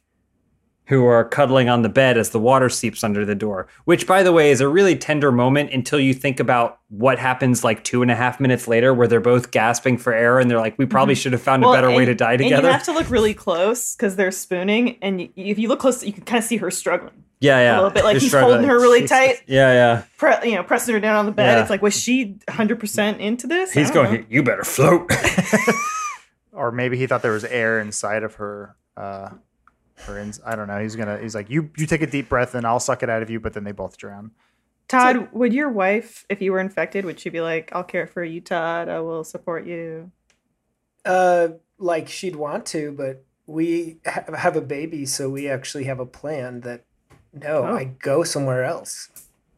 [0.88, 4.24] who are cuddling on the bed as the water seeps under the door, which, by
[4.24, 8.02] the way, is a really tender moment until you think about what happens like two
[8.02, 10.86] and a half minutes later, where they're both gasping for air and they're like, we
[10.86, 12.68] probably should have found a Well, better way to die And together.
[12.68, 16.04] you have to look really close because they're spooning, and y if you look close,
[16.04, 17.74] you can kind of see her struggling yeah, yeah.
[17.74, 18.04] a little bit.
[18.04, 18.54] Like Just he's struggling.
[18.60, 19.18] holding her really Jesus.
[19.18, 20.04] tight, Yeah, yeah.
[20.18, 21.56] pre- you know, pressing her down on the bed.
[21.58, 21.62] Yeah.
[21.62, 23.74] It's like, was she 100 percent into this?
[23.74, 24.26] He's going, know.
[24.30, 25.12] you better float.
[26.54, 28.76] Or maybe he thought there was air inside of her.
[28.96, 29.30] Uh,
[30.06, 30.80] her ins- I don't know.
[30.80, 31.18] He's gonna.
[31.20, 31.70] He's like, you.
[31.78, 33.40] You take a deep breath, and I'll suck it out of you.
[33.40, 34.32] But then they both drown.
[34.88, 38.24] Todd, would your wife, if you were infected, would she be like, "I'll care for
[38.24, 38.88] you, Todd.
[38.88, 40.12] I will support you"?
[41.04, 46.00] Uh, like she'd want to, but we ha- have a baby, so we actually have
[46.00, 46.86] a plan that
[47.34, 47.76] no, Oh.
[47.76, 49.10] I go somewhere else.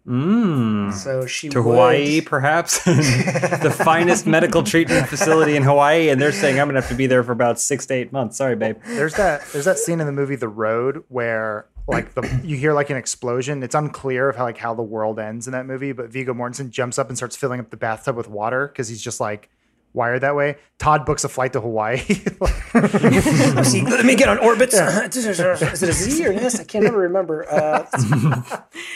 [0.09, 0.91] Mm.
[0.93, 6.31] So she To would- Hawaii, perhaps the finest medical treatment facility in Hawaii, and they're
[6.31, 8.37] saying I'm gonna have to be there for about six to eight months.
[8.37, 8.77] Sorry, babe.
[8.87, 9.45] There's that.
[9.53, 12.97] There's that scene in the movie The Road where like the you hear like an
[12.97, 13.61] explosion.
[13.63, 15.91] It's unclear of how like how the world ends in that movie.
[15.91, 19.01] But Viggo Mortensen jumps up and starts filling up the bathtub with water because he's
[19.01, 19.49] just like
[19.93, 20.55] wired that way.
[20.77, 21.97] Todd books a flight to Hawaii.
[23.63, 24.69] See, let me get on orbit.
[24.73, 26.59] Is it a Z or an S?
[26.59, 27.45] I can't ever remember.
[27.51, 27.85] Uh,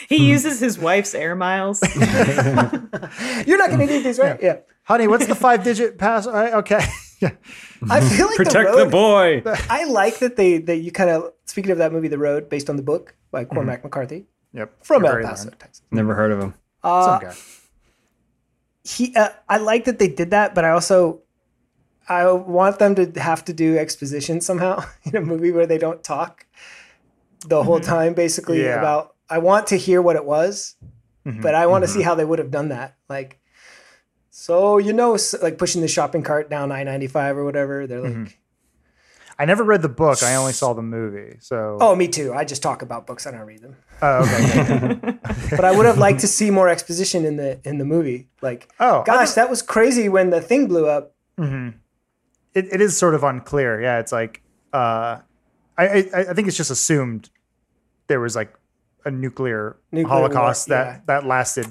[0.10, 1.82] He uses his wife's air miles.
[3.46, 4.40] you're not going to need these, right?
[4.42, 4.58] Yeah.
[4.84, 6.28] Honey, what's the five digit pass?
[6.28, 6.82] All right, okay.
[7.22, 7.32] yeah.
[7.90, 9.42] I feel like Protect the the boy.
[9.70, 12.70] I like that they that you kind of speaking of that movie, The Road, based
[12.70, 14.84] on the book by Cormac McCarthy Yep.
[14.86, 15.60] from El Very Paso, learned.
[15.60, 15.82] Texas.
[15.92, 16.54] Never heard of him.
[16.84, 17.36] Uh, Some guy.
[18.84, 21.22] He uh, I like that they did that, but I also
[22.10, 26.04] I want them to have to do exposition somehow in a movie where they don't
[26.04, 26.46] talk
[27.48, 28.68] the whole time basically Mm-hmm.
[28.68, 28.80] Yeah.
[28.80, 30.76] about I want to hear what it was,
[31.26, 31.42] Mhm.
[31.42, 32.96] but I want to see how they would have done that.
[33.10, 33.40] Like
[34.30, 38.34] so you know like pushing the shopping cart down I-95 or whatever, they're like Mm-hmm.
[39.40, 40.22] I never read the book.
[40.22, 41.38] I only saw the movie.
[41.40, 41.78] So.
[41.82, 42.34] Oh, me too.
[42.34, 43.26] I just talk about books.
[43.26, 43.76] I don't read them.
[44.02, 45.18] Oh, okay.
[45.50, 48.28] But I would have liked to see more exposition in the in the movie.
[48.42, 51.16] Like, Oh, I gosh, that was crazy when the thing blew up.
[51.38, 51.74] it,
[52.54, 53.82] it is sort of unclear.
[53.82, 54.42] Yeah, it's like
[54.74, 55.20] uh,
[55.78, 57.30] I, I I think it's just assumed
[58.08, 58.54] there was like
[59.06, 61.00] a nuclear, Nuclear holocaust war, that yeah.
[61.08, 61.68] that lasted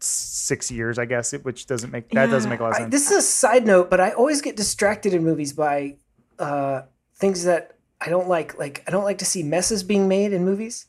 [0.00, 1.32] six years, I guess.
[1.32, 2.92] It, which doesn't make that doesn't make a lot of I, sense.
[2.92, 5.96] this is a side note, but I always get distracted in movies by
[6.38, 6.82] uh,
[7.16, 8.58] things that I don't like.
[8.58, 10.86] Like, I don't like to see messes being made in movies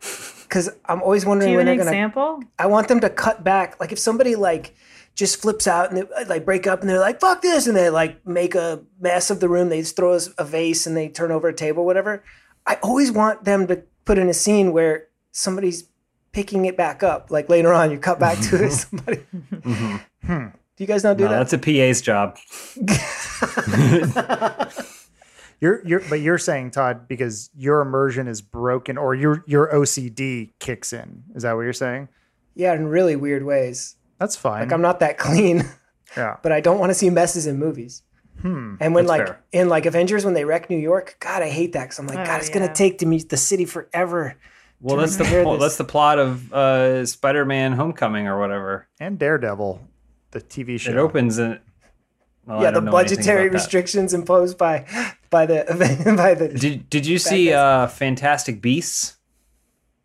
[0.42, 1.96] because I'm always Do wondering you when an they're gonna.
[1.96, 2.42] example?
[2.58, 3.78] I want them to cut back.
[3.80, 4.74] Like, if somebody like
[5.14, 7.90] just flips out and they like break up and they're like fuck this and they
[7.90, 11.30] like make a mess of the room they just throw a vase and they turn
[11.30, 12.24] over a table whatever
[12.66, 15.84] i always want them to put in a scene where somebody's
[16.32, 19.20] picking it back up like later on you cut back to somebody
[20.26, 22.38] do you guys not do No, that that's a PA's job.
[25.62, 30.50] You're you're but you're saying Todd because your immersion is broken or your your OCD
[30.58, 31.22] kicks in.
[31.34, 32.08] Is that what you're saying?
[32.54, 34.60] yeah in really weird ways That's fine.
[34.60, 35.64] like i'm not that clean
[36.18, 36.36] yeah.
[36.42, 38.02] but i don't want to see messes in movies
[38.42, 38.74] Hmm.
[38.80, 39.44] And when like fair.
[39.52, 42.18] in like Avengers when they wreck New York, God, I hate that because I'm like,
[42.18, 42.54] Oh, God, it's yeah.
[42.58, 44.36] gonna take to meet the city forever.
[44.80, 48.88] Well, that's the well, that's the plot of uh, Spider-Man: Homecoming or whatever.
[48.98, 49.80] And Daredevil,
[50.32, 50.90] the TV show.
[50.90, 51.60] It opens and
[52.46, 54.86] well, yeah, the don't know budgetary restrictions imposed by
[55.32, 55.64] by the
[56.16, 57.54] by the Did Did you see guys.
[57.54, 59.16] uh, Fantastic Beasts?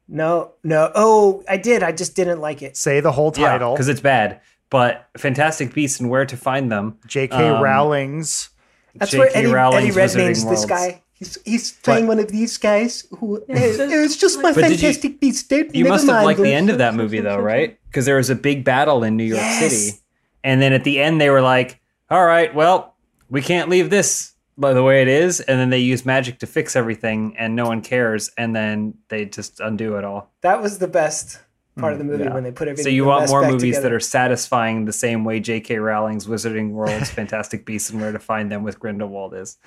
[0.08, 2.76] no no oh I did I just didn't like it.
[2.78, 3.74] Say the whole title.
[3.74, 4.42] because it's bad.
[4.70, 6.98] But Fantastic Beasts and Where to Find Them.
[7.08, 7.36] J.K.
[7.38, 8.50] um, Rowling's.
[8.96, 9.20] That's J.K.
[9.20, 11.04] where Eddie, Eddie Rowling's Redmayne's Wizarding this guy.
[11.14, 14.62] He's he's playing one of these guys who it's "Eh, just- it's just my But
[14.62, 15.50] did you- fantastic beast.
[15.50, 17.78] Don't- You never must have liked the end of that movie though, right?
[17.90, 19.72] Because there was a big battle in New York Yes.
[19.72, 19.98] City,
[20.44, 22.96] and then at the end they were like, "All right, well,
[23.30, 26.48] we can't leave this by the way it is," and then they use magic to
[26.48, 30.32] fix everything, and no one cares, and then they just undo it all.
[30.42, 31.40] That was the best
[31.78, 32.34] part of the mm, movie yeah.
[32.34, 32.84] when they put everything.
[32.84, 35.78] So you want more back movies that are satisfying the same way J.K.
[35.78, 39.58] Rowling's Wizarding World's Fantastic Beasts and Where to Find Them with Grindelwald is.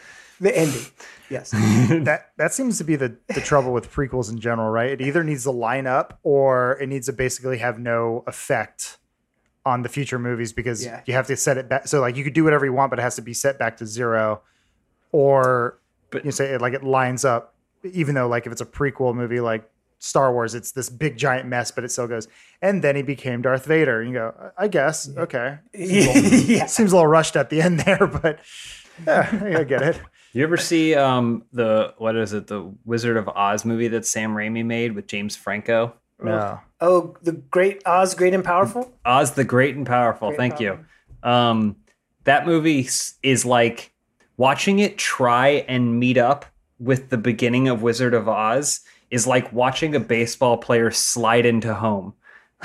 [0.40, 0.82] the ending.
[1.28, 1.50] Yes.
[2.04, 4.90] that that seems to be the the trouble with prequels in general, right?
[4.90, 8.98] It either needs to line up or it needs to basically have no effect
[9.64, 11.02] on the future movies because Yeah.
[11.06, 11.86] you have to set it back.
[11.86, 13.76] So like you could do whatever you want, but it has to be set back
[13.76, 14.42] to zero,
[15.12, 15.78] or
[16.10, 17.54] But- you say it like it lines up.
[17.84, 19.68] Even though like if it's a prequel movie like
[19.98, 22.28] Star Wars, it's this big giant mess, but it still goes.
[22.60, 24.00] And then he became Darth Vader.
[24.00, 25.58] And you go, I guess okay.
[25.74, 26.66] yeah.
[26.66, 28.40] Seems a little rushed at the end there, but
[29.06, 30.00] yeah, I get it.
[30.32, 34.34] You ever see um the what is it the Wizard of Oz movie that Sam
[34.34, 35.94] Raimi made with James Franco?
[36.22, 36.60] No.
[36.82, 38.92] Oh, the great Oz, great and powerful.
[39.06, 40.28] Oz the Great and Powerful.
[40.28, 40.78] Great Thank and you.
[41.28, 41.76] Um,
[42.24, 42.88] that movie
[43.22, 43.92] is like
[44.40, 46.46] watching it try and meet up
[46.78, 51.74] with the beginning of Wizard of Oz is like watching a baseball player slide into
[51.74, 52.14] home.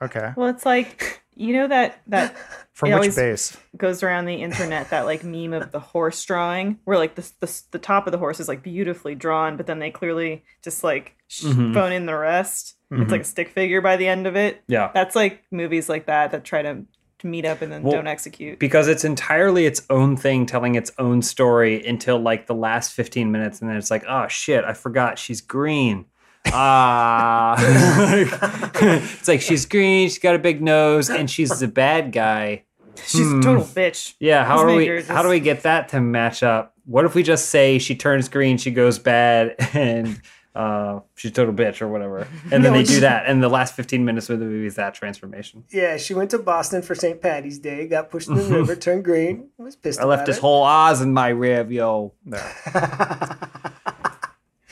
[0.00, 0.32] Okay.
[0.36, 2.36] Well, it's like you know that that
[2.72, 3.56] From which always- base?
[3.76, 7.62] goes around the internet that like meme of the horse drawing where like the, the,
[7.72, 11.16] the top of the horse is like beautifully drawn but then they clearly just like
[11.26, 11.74] sh- Mhm.
[11.74, 14.92] phone in the rest it's like a stick figure by the end of it Yeah.
[14.94, 16.84] that's like movies like that that try to,
[17.20, 18.58] to meet up and then Well, don't execute.
[18.58, 23.30] because it's entirely its own thing telling its own story until like the last 15
[23.32, 26.06] minutes and then it's like oh shit i forgot she's green.
[26.52, 27.56] Ah.
[28.80, 32.62] It's like she's green she's got a big nose and she's the bad guy.
[33.06, 33.40] She's Hmm.
[33.40, 34.14] a total bitch.
[34.20, 36.74] Yeah how do we maker how do we get that to match up?
[36.84, 40.20] What if we just say she turns green she goes bad and
[40.58, 42.18] uh she's a total bitch or whatever
[42.50, 44.74] and then No, they do that and the last 15 minutes of the movie is
[44.74, 47.20] that transformation Yeah, she went to Boston for St.
[47.22, 50.40] Patty's Day, got pushed in the river, turned green, was pissed i left this it.
[50.40, 52.38] whole oz in my rear view No.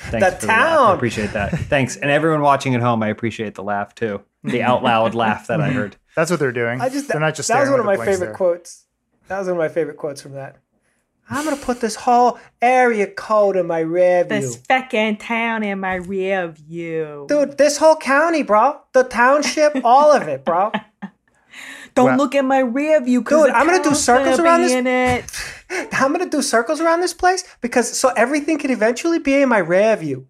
[0.08, 0.72] Thanks The for laugh.
[0.72, 0.94] I town.
[0.96, 1.50] appreciate that.
[1.52, 1.96] Thanks.
[1.96, 4.22] And everyone watching at home, I appreciate the laugh too.
[4.44, 5.96] The out loud laugh that I heard.
[6.14, 6.80] That's what they're doing.
[6.80, 8.34] I just they're not just that was one of my favorite there.
[8.34, 8.84] quotes.
[9.26, 10.58] That was one of my favorite quotes from that.
[11.28, 14.40] I'm gonna put this whole area code in my rear view.
[14.40, 18.80] this fucking town in my rear view Dude, this whole county, bro.
[18.92, 20.70] The township, all of it, bro.
[21.94, 24.62] don't Well- look at my rear view 'cause Dude, the I'm gonna do circles around
[24.62, 25.24] this- in it.
[25.92, 29.58] I'm gonna do circles around this place because so everything could eventually be in my
[29.58, 30.26] rear view.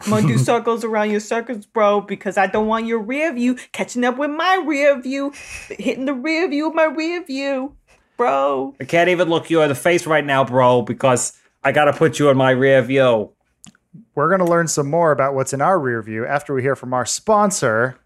[0.00, 3.56] I'm gonna do circles around your circles, bro, because I don't want your rear view
[3.72, 5.32] catching up with my rear view,
[5.68, 7.76] hitting the rear view of my rear view,
[8.20, 8.74] bro.
[8.78, 11.32] I can't even look you in the face right now, bro, because
[11.64, 13.32] I gotta put you in my rear view.
[14.14, 16.76] We're going to learn some more about what's in our rear view after we hear
[16.76, 17.98] from our sponsor,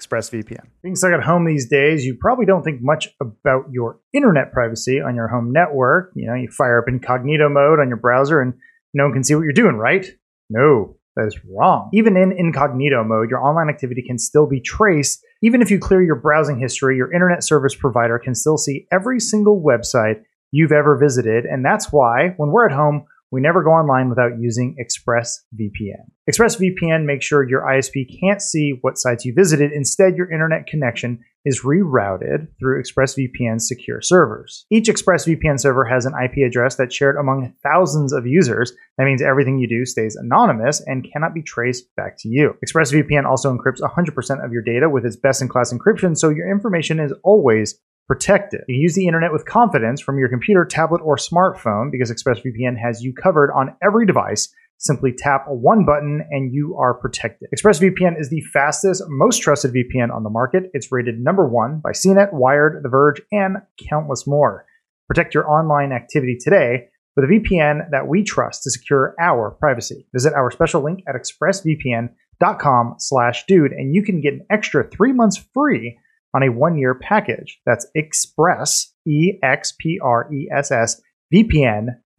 [0.00, 0.64] ExpressVPN.
[0.82, 5.00] Being stuck at home these days, you probably don't think much about your internet privacy
[5.00, 6.10] on your home network.
[6.16, 8.54] You know, you fire up incognito mode on your browser and
[8.94, 10.06] no one can see what you're doing, right?
[10.48, 11.90] No, that is wrong.
[11.92, 15.24] Even in incognito mode, your online activity can still be traced.
[15.42, 19.18] Even if you clear your browsing history, your internet service provider can still see every
[19.20, 21.44] single website you've ever visited.
[21.44, 26.10] And that's why when we're at home, we never go online without using ExpressVPN.
[26.28, 29.70] ExpressVPN makes sure your ISP can't see what sites you visited.
[29.72, 34.66] Instead, your internet connection is rerouted through ExpressVPN's secure servers.
[34.70, 38.72] Each ExpressVPN server has an IP address that's shared among thousands of users.
[38.98, 42.54] That means everything you do stays anonymous and cannot be traced back to you.
[42.64, 46.50] ExpressVPN also encrypts 100% of your data with its best in class encryption, so your
[46.50, 47.78] information is always
[48.10, 48.62] protected.
[48.66, 53.04] You use the internet with confidence from your computer, tablet, or smartphone because ExpressVPN has
[53.04, 54.52] you covered on every device.
[54.80, 57.50] Simply tap one button and you are protected.
[57.54, 60.70] ExpressVPN is the fastest, most trusted VPN on the market.
[60.72, 63.58] It's rated number one by CNET, Wired, The Verge, and
[63.90, 64.64] countless more.
[65.06, 70.06] Protect your online activity today with a VPN that we trust to secure our privacy.
[70.14, 75.12] Visit our special link at expressvpn.com slash dude and you can get an extra three
[75.12, 75.98] months free
[76.34, 77.60] on a one-year package.
[77.66, 81.02] That's express, E-X-P-R-E-S-S,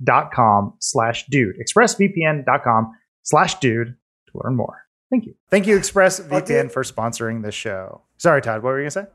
[0.06, 1.56] VPN.com slash dude.
[1.60, 3.96] Expressvpn.com slash dude
[4.28, 4.86] to learn more.
[5.10, 5.36] Thank you.
[5.50, 8.02] Thank you, ExpressVPN, for sponsoring this show.
[8.18, 9.06] Sorry, Todd, what were you going to say?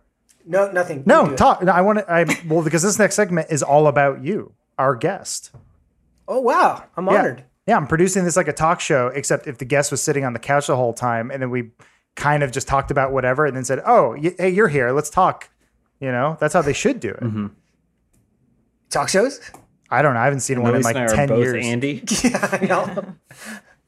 [0.46, 1.03] No, nothing.
[1.07, 1.62] No, talk.
[1.62, 4.94] No, I want to, I, well, because this next segment is all about you, our
[4.94, 5.51] guest.
[6.29, 7.18] Oh wow, I'm Yeah.
[7.18, 7.44] honored.
[7.66, 10.33] Yeah, I'm producing this like a talk show, except if the guest was sitting on
[10.35, 11.70] the couch the whole time and then we
[12.14, 14.92] kind of just talked about whatever and then said, oh, y- hey, you're here.
[14.92, 15.49] Let's talk.
[15.99, 17.20] You know, that's how they should do it.
[17.22, 17.46] Mm-hmm.
[18.90, 19.40] Talk shows?
[19.90, 20.20] I don't know.
[20.20, 21.64] I haven't seen one in like and I are 10 both years.
[21.66, 22.03] Andy.
[22.25, 23.14] yeah, I know.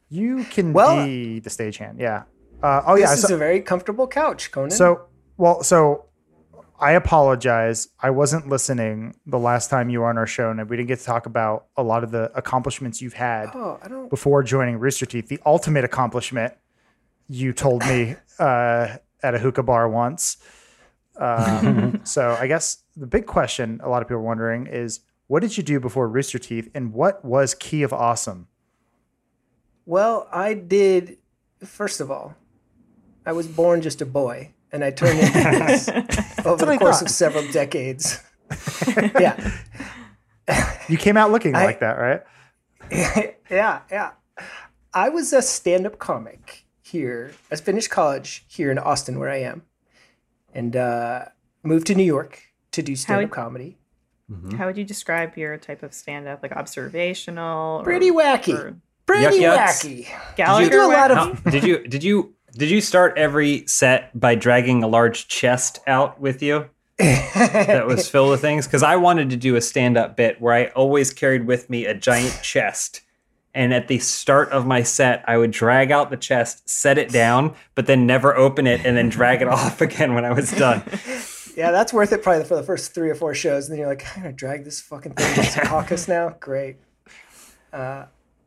[0.09, 1.99] You can Well- be the stagehand.
[1.99, 2.25] Yeah.
[2.63, 3.11] Uh, oh, yeah.
[3.11, 4.71] this So, is a very comfortable couch, Conan.
[4.71, 5.03] so,
[5.37, 6.07] well, so
[6.81, 7.89] I apologize.
[8.01, 10.99] I wasn't listening the last time you were on our show and we didn't get
[11.01, 13.51] to talk about a lot of the accomplishments you've had.
[13.55, 14.09] oh, I don't.
[14.11, 15.29] before joining Rooster Teeth.
[15.29, 16.55] The ultimate accomplishment,
[17.29, 20.39] you told me uh, at a hookah bar once.
[21.17, 25.41] Um, so I guess the big question a lot of people are wondering is, what
[25.41, 28.49] did you do before Rooster Teeth, and what was Key of Awesome?
[29.87, 31.19] Well, I did.
[31.65, 32.35] First of all,
[33.25, 35.89] I was born just a boy, and I turned into this
[36.47, 37.03] over the course thought.
[37.03, 38.23] of several decades.
[39.21, 39.53] yeah,
[40.89, 42.23] You came out looking I- like that, right?
[43.51, 44.11] yeah, yeah.
[44.95, 47.33] I was a stand-up comic here.
[47.53, 49.63] I finished college here in Austin, where I am,
[50.55, 51.27] and uh,
[51.63, 53.77] moved to New York to do stand-up would- comedy.
[54.31, 54.57] Mm-hmm.
[54.57, 56.43] How would you describe your type of stand up?
[56.43, 57.81] Like observational?
[57.81, 58.55] or- Pretty wacky.
[58.55, 59.85] or Pretty Yuck yucks.
[60.07, 60.37] wacky.
[60.37, 61.45] Gallagher do a lot of- wacky?
[61.45, 65.81] How- did you did you Did you start every set by dragging a large chest
[65.87, 68.67] out with you that was filled with things?
[68.67, 71.87] Because I wanted to do a stand up bit where I always carried with me
[71.87, 73.01] a giant chest.
[73.55, 77.09] And at the start of my set, I would drag out the chest, set it
[77.11, 80.53] down, but then never open it and then drag it off again when I was
[80.53, 80.83] done.
[81.59, 83.67] Yeah, that's worth it probably for the first three or four shows.
[83.69, 86.37] And then you're like, I'm gonna drag this fucking thing to Secaucus now.
[86.41, 86.77] Great.
[87.73, 88.05] Uh,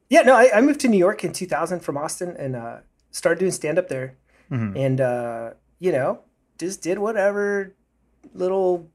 [0.10, 2.78] yeah, no, I, I moved to New York in 2000 from Austin and uh,
[3.12, 4.15] started doing stand up there.
[4.78, 6.21] And, uh, you know,
[6.58, 7.76] just did whatever
[8.34, 8.89] little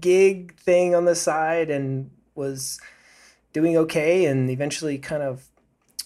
[0.00, 2.80] gig thing on the side and was
[3.52, 4.24] doing okay.
[4.24, 5.50] And eventually kind of,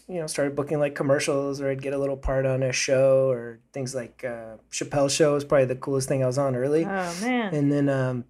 [0.08, 3.28] you know, started booking like commercials or I'd get a little part on a show
[3.30, 6.84] or things like uh, Chappelle's show was probably the coolest thing I was on early
[6.84, 7.54] Oh man.
[7.54, 8.24] and then um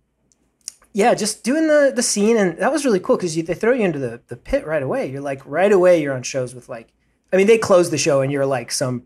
[0.92, 3.84] yeah just doing the the scene and that was really cool because they throw you
[3.84, 6.92] into the the pit right away you're like right away you're on shows with like
[7.32, 9.02] i mean they close the show and you're like some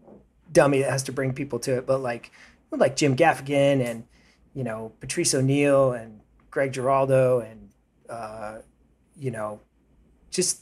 [0.52, 2.31] dummy that has to bring people to it but like
[2.70, 4.04] like jim gaffigan and
[4.52, 7.70] you know patrice o'neal and greg giraldo and
[8.11, 8.59] uh
[9.16, 9.59] you know
[10.31, 10.61] just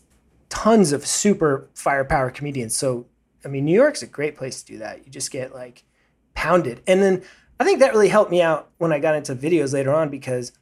[0.57, 2.75] tons of super firepower comedians.
[2.75, 3.07] So
[3.45, 5.05] i mean new york's a great place to do that.
[5.05, 5.85] You just get like
[6.33, 6.81] pounded.
[6.87, 7.23] And then
[7.61, 10.53] i think that really helped me out when i got into videos later on because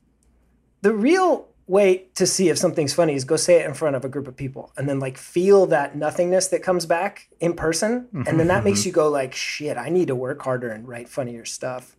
[0.82, 4.04] the real way to see if something's funny is go say it in front of
[4.04, 8.02] a group of people and then like feel that nothingness that comes back in person.
[8.02, 8.24] Mm-hmm.
[8.26, 8.88] And then that makes mm-hmm.
[8.88, 11.96] you go like shit i need to work harder and write funnier stuff.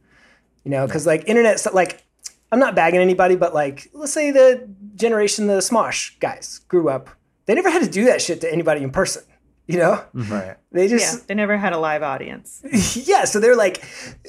[0.65, 2.03] You know because like internet stuff like
[2.51, 7.09] i'm not bagging anybody but like let's say the generation the smosh guys grew up
[7.45, 9.23] they never had to do that shit to anybody in person
[9.67, 10.31] you know mm-hmm.
[10.31, 10.57] Right.
[10.71, 12.61] they yeah, just they never had a live audience.
[13.07, 13.83] yeah, so they're like,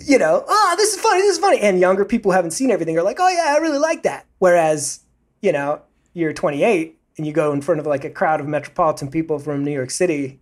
[0.07, 1.61] you know, oh, this is funny, this is funny.
[1.61, 4.27] And younger people haven't seen everything are like, oh, yeah, I really like that.
[4.39, 5.01] Whereas,
[5.43, 5.83] you know,
[6.15, 9.65] you're 28 and you go in front of like a crowd of metropolitan people from
[9.65, 10.41] New York City,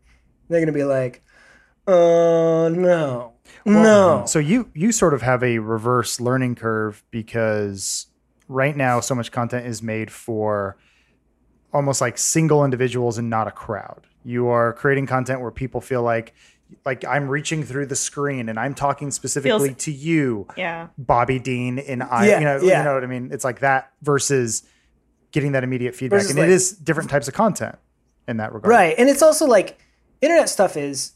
[0.48, 1.22] they're going to be like,
[1.86, 3.32] oh, no,
[3.64, 3.72] no.
[3.72, 4.26] Mm-hmm.
[4.26, 8.06] So you you sort of have a reverse learning curve because
[8.46, 10.76] right now so much content is made for
[11.74, 14.06] almost like single individuals and not a crowd.
[14.24, 16.32] You are creating content where people feel like
[16.86, 20.88] like I'm reaching through the screen and I'm talking specifically Feels- to you, Yeah.
[20.96, 22.26] Bobby Dean, and I.
[22.28, 22.78] Yeah, you know, yeah.
[22.78, 23.28] you know what I mean.
[23.32, 24.62] It's like that versus
[25.30, 27.76] getting that immediate feedback, Versus and like- it is different types of content
[28.26, 28.70] in that regard.
[28.70, 28.94] Right.
[28.96, 29.78] And it's also like
[30.22, 31.12] internet stuff is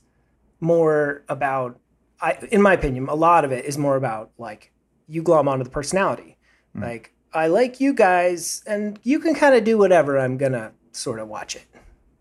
[0.61, 1.79] more about
[2.21, 4.73] I in my opinion, a lot of it is more about like
[5.07, 6.37] you glom onto the personality.
[6.77, 6.83] Mm.
[6.83, 11.21] Like I like you guys and you can kind of do whatever I'm to sort
[11.21, 11.65] of watch it.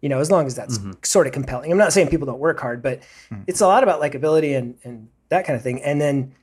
[0.01, 0.91] You know, as long as that's mm-hmm.
[1.03, 1.71] sort of compelling.
[1.71, 3.43] I'm not saying people don't work hard, but mm.
[3.47, 5.81] it's a lot about likability and and that kind of thing.
[5.81, 6.35] And then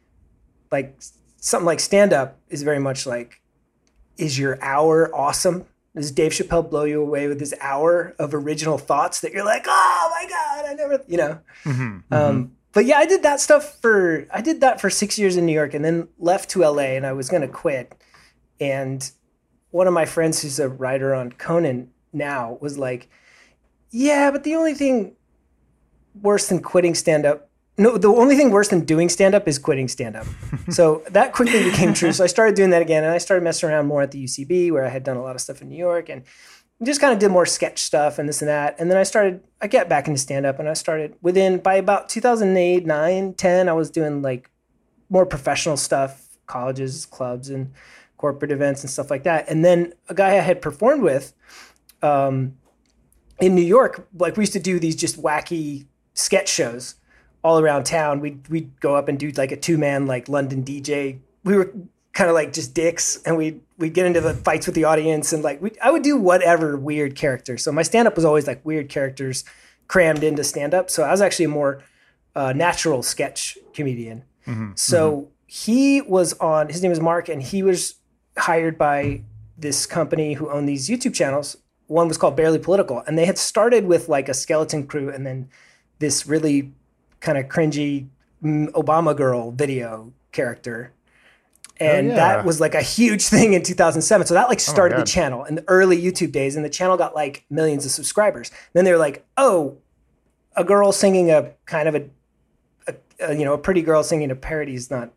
[0.72, 0.96] like
[1.36, 3.40] something like stand up is very much like
[4.16, 5.66] is your hour awesome?
[5.94, 9.64] Does Dave Chappelle blow you away with his hour of original thoughts that you're like,
[9.68, 11.38] oh my god, I never, you know?
[11.64, 11.82] Mm-hmm.
[11.82, 12.52] Um, mm-hmm.
[12.72, 15.52] but yeah, I did that stuff for I did that for six years in New
[15.52, 17.94] York, and then left to LA, and I was gonna quit.
[18.70, 19.10] And
[19.70, 23.08] one of my friends, who's a writer on Conan now, was like,
[23.90, 25.16] "Yeah, but the only thing
[26.20, 29.58] worse than quitting stand up." No, the only thing worse than doing stand up is
[29.58, 30.26] quitting stand up.
[30.70, 32.12] so that quickly became true.
[32.12, 34.70] So I started doing that again and I started messing around more at the UCB
[34.70, 36.22] where I had done a lot of stuff in New York and
[36.84, 38.76] just kind of did more sketch stuff and this and that.
[38.78, 41.74] And then I started, I get back into stand up and I started within, by
[41.74, 44.50] about 2008, 9, 10, I was doing like
[45.08, 47.72] more professional stuff, colleges, clubs, and
[48.16, 49.48] corporate events and stuff like that.
[49.48, 51.32] And then a guy I had performed with
[52.02, 52.56] um,
[53.40, 56.94] in New York, like we used to do these just wacky sketch shows
[57.42, 58.20] all around town.
[58.20, 61.18] We'd, we'd go up and do like a two man, like London DJ.
[61.44, 61.72] We were
[62.12, 65.32] kind of like just dicks and we'd, we'd get into the fights with the audience
[65.32, 67.58] and like we, I would do whatever weird character.
[67.58, 69.44] So my stand up was always like weird characters
[69.88, 70.90] crammed into stand up.
[70.90, 71.82] So I was actually a more
[72.36, 74.24] uh, natural sketch comedian.
[74.76, 77.94] So he was on, his name is Mark, and he was
[78.36, 79.22] hired by
[79.56, 81.56] this company who owned these YouTube channels.
[81.86, 85.26] One was called Barely Political, and they had started with like a skeleton crew and
[85.26, 85.48] then
[85.98, 86.72] this really
[87.20, 88.08] kind of cringy
[88.42, 90.92] mm, Obama girl video character.
[91.78, 92.14] And yeah.
[92.14, 94.26] that was like a huge thing in 2007.
[94.26, 97.14] So that like started the channel in the early YouTube days, and the channel got
[97.14, 98.50] like millions of subscribers.
[98.72, 99.78] Then they were like, oh,
[100.56, 102.04] a girl singing a kind of a,
[102.86, 105.12] a, a you know a pretty girl singing a parody is not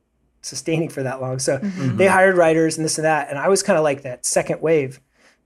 [0.48, 1.40] sustaining for that long.
[1.40, 4.26] So they hired writers and this and that, and I was kind of like that
[4.26, 5.00] second wave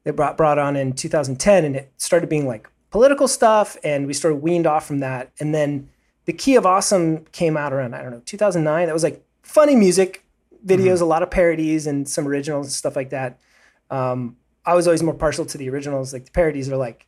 [0.04, 4.14] they brought brought on in 2010, and it started being like political stuff, and we
[4.14, 5.90] sort of weaned off from that, and then
[6.26, 8.88] the Key of Awesome came out around I don't know 2009.
[8.88, 10.23] That was like funny music
[10.65, 13.40] videos, a lot of parodies and some originals and stuff like that.
[13.90, 16.13] Um, I was always more partial to the originals.
[16.13, 17.08] Like the parodies are like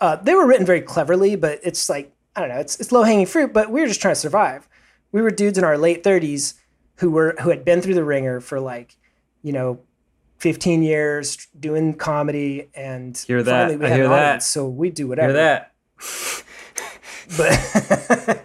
[0.00, 3.02] uh, they were written very cleverly, but it's like I don't know, it's it's low
[3.02, 3.52] hanging fruit.
[3.52, 4.68] But we were just trying to survive.
[5.12, 6.54] we were dudes in our late 30s
[6.96, 8.96] who were who had been through the ringer for like,
[9.42, 9.80] you know,
[10.38, 13.68] 15 years doing comedy and Hear that.
[13.68, 14.24] finally we I had hear an that.
[14.26, 15.32] audience, so we do whatever.
[15.32, 15.72] Hear that?
[17.36, 18.44] But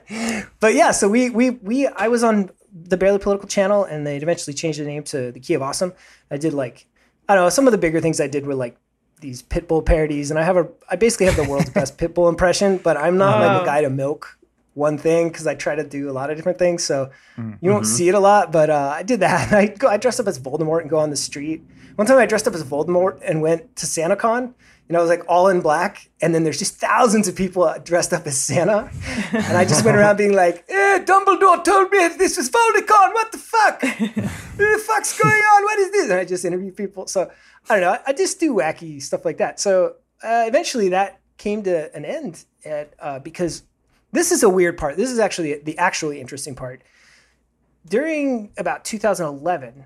[0.59, 4.17] but yeah, so we we we I was on the Barely Political channel and they
[4.17, 5.93] eventually changed the name to the Key of Awesome.
[6.29, 6.85] I did like
[7.27, 8.77] I don't know, some of the bigger things I did were like
[9.19, 12.77] these Pitbull parodies and I have a I basically have the world's best Pitbull impression,
[12.77, 13.63] but I'm not like Oh.
[13.63, 14.36] a guy to milk
[14.77, 16.83] one thing because I try to do a lot of different things.
[16.83, 17.93] So Mm, you won't mm-hmm.
[17.93, 19.53] see it a lot, but uh, I did that.
[19.61, 21.63] I go, I dressed up as Voldemort and go on the street.
[21.95, 24.53] One time I dressed up as Voldemort and went to SantaCon.
[24.87, 28.13] And I was like all in black, and then there's just thousands of people dressed
[28.13, 28.89] up as Santa,
[29.33, 33.13] and I just went around being like, eh, "Dumbledore told me this was Voldemort.
[33.13, 33.83] What the fuck?
[33.83, 35.63] what the fuck's going on?
[35.63, 37.05] What is this?" And I just interview people.
[37.05, 37.29] So
[37.69, 37.91] I don't know.
[37.91, 39.59] I, I just do wacky stuff like that.
[39.59, 43.63] So uh, eventually, that came to an end at uh, because
[44.11, 44.97] this is a weird part.
[44.97, 46.81] This is actually the actually interesting part.
[47.87, 49.85] During about 2011,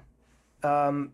[0.64, 1.12] um,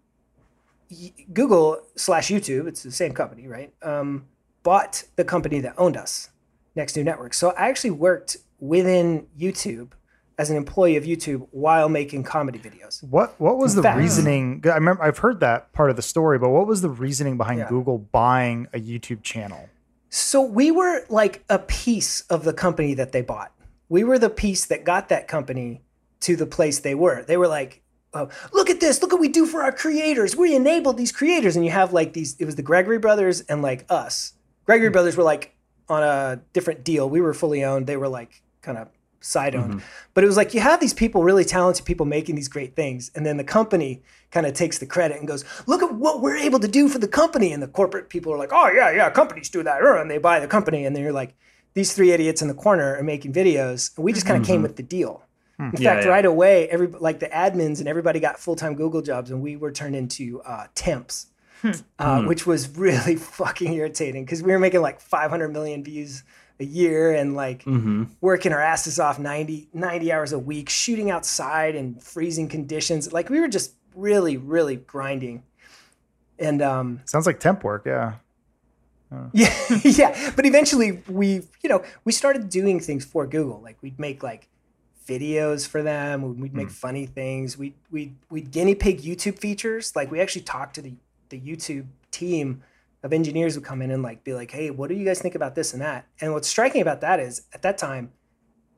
[1.33, 3.73] Google slash YouTube, it's the same company, right?
[3.81, 4.25] Um,
[4.63, 6.29] bought the company that owned us,
[6.75, 7.33] Next New Network.
[7.33, 9.89] So I actually worked within YouTube
[10.39, 13.03] as an employee of YouTube while making comedy videos.
[13.03, 14.61] What what was the fact- reasoning?
[14.65, 17.59] I remember I've heard that part of the story, but what was the reasoning behind
[17.59, 17.69] Yeah.
[17.69, 19.67] Google buying a YouTube channel?
[20.09, 23.51] So we were like a piece of the company that they bought.
[23.89, 25.81] We were the piece that got that company
[26.21, 27.23] to the place they were.
[27.23, 27.81] They were like,
[28.13, 30.35] oh, look at this, look what we do for our creators.
[30.35, 31.55] We enabled these creators.
[31.55, 34.33] And you have like these, it was the Gregory brothers and like us.
[34.65, 34.93] Gregory hmm.
[34.93, 35.55] brothers were like
[35.89, 37.09] on a different deal.
[37.09, 37.87] We were fully owned.
[37.87, 38.89] They were like kind of
[39.19, 39.81] side owned.
[40.13, 43.11] But it was like you have these people, really talented people making these great things.
[43.15, 44.01] And then the company
[44.31, 46.99] kind of takes the credit and goes, look at what we're able to do for
[46.99, 47.51] the company.
[47.51, 49.81] And the corporate people are like, oh, yeah, yeah, companies do that.
[49.81, 50.85] uh," And they buy the company.
[50.85, 51.35] And then you're like,
[51.73, 53.95] these three idiots in the corner are making videos.
[53.95, 55.23] And we just kind of came with the deal.
[55.59, 56.11] In Yeah, fact, yeah.
[56.11, 59.55] right away, every like the admins and everybody got full time Google jobs, and we
[59.57, 61.27] were turned into uh, temps,
[61.97, 66.21] uh, which was really fucking irritating because we were making like 500 million views
[66.59, 67.63] a year and like
[68.21, 73.11] working our asses off 90, 90 hours a week, shooting outside in freezing conditions.
[73.13, 75.43] Like we were just really, really grinding.
[76.39, 78.15] And um, Sounds like temp work, yeah.
[79.33, 79.53] yeah,
[79.83, 80.31] yeah.
[80.35, 83.61] But eventually, we, you know, we started doing things for Google.
[83.61, 84.49] Like we'd make like
[85.07, 86.39] videos for them.
[86.39, 87.57] We'd make funny things.
[87.57, 89.95] We we we'd guinea pig YouTube features.
[89.95, 90.93] Like we actually talked to the
[91.29, 92.63] the YouTube team
[93.03, 95.35] of engineers would come in and like be like, hey, what do you guys think
[95.35, 96.07] about this and that?
[96.19, 98.11] And what's striking about that is at that time,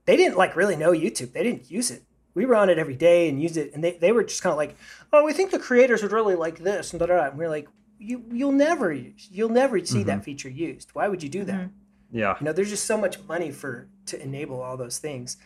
[0.06, 1.34] they didn't like really know YouTube.
[1.34, 2.04] They didn't use it.
[2.34, 4.52] We were on it every day and used it, and they, they were just kind
[4.52, 4.76] of like,
[5.12, 7.18] oh, we think the creators would really like this and da da.
[7.18, 7.24] da.
[7.30, 7.68] And we are like,
[7.98, 10.90] you you'll never you'll never see that feature used.
[10.94, 11.70] Why would you do that?
[12.12, 12.36] Yeah.
[12.40, 15.38] You know, there's just so much money for to enable all those things.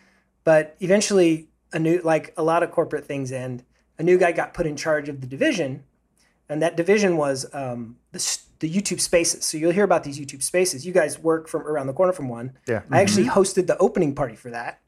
[0.44, 3.64] But eventually, a new like a lot of corporate things end.
[3.98, 5.84] A new guy got put in charge of the division,
[6.48, 9.44] and that division was um, the s- the YouTube Spaces.
[9.44, 10.86] So you'll hear about these YouTube Spaces.
[10.86, 12.56] You guys work from around the corner from one.
[12.66, 12.80] Yeah.
[12.90, 14.80] I actually hosted the opening party for that,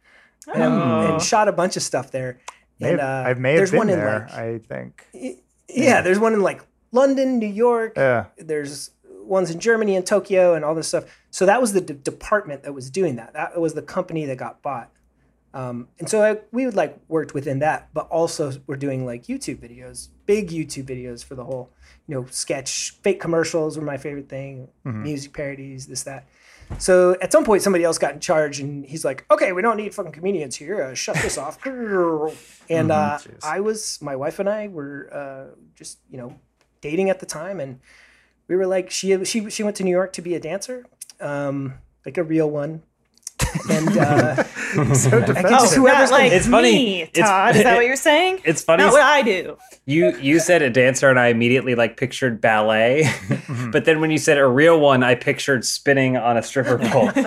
[0.53, 1.13] and, Oh.
[1.15, 2.39] and shot a bunch of stuff there.
[2.81, 4.93] May And have- uh, I may have there's been one in there, like I think.
[5.69, 6.63] yeah, there's one in like
[6.93, 7.93] London, New York.
[7.97, 8.27] Yeah.
[8.39, 8.91] There's
[9.25, 11.05] ones in Germany and Tokyo and all this stuff.
[11.31, 13.33] So that was the d- department that was doing that.
[13.35, 14.91] That was the company that got bought.
[15.57, 19.23] Um, and so I, we would like worked within that, but also we're doing like
[19.23, 21.71] YouTube videos, big YouTube videos for the whole,
[22.07, 26.29] you know, sketch, fake commercials were my favorite thing, music parodies, this that.
[26.77, 29.79] So at some point, somebody else got in charge, and he's like, "Okay, we don't
[29.79, 30.83] need fucking comedians here.
[30.83, 31.65] Uh, shut this off."
[32.69, 36.39] and uh, I was, my wife and I were uh, just, you know,
[36.83, 37.81] dating at the time, and
[38.49, 40.85] we were like, she she she went to New York to be a dancer,
[41.21, 42.83] um, like a real one,
[43.71, 44.45] and uh,
[44.97, 45.45] So I defensive.
[45.51, 46.73] guess Oh, whoever's like It's funny.
[46.73, 47.57] me, It's- Todd.
[47.57, 48.41] Is that what you're saying?
[48.45, 48.83] It's funny.
[48.83, 49.57] Not what I do.
[49.85, 53.71] You you said a dancer and I immediately like pictured ballet, mm-hmm.
[53.71, 57.11] but then when you said a real one, I pictured spinning on a stripper pole.
[57.13, 57.21] So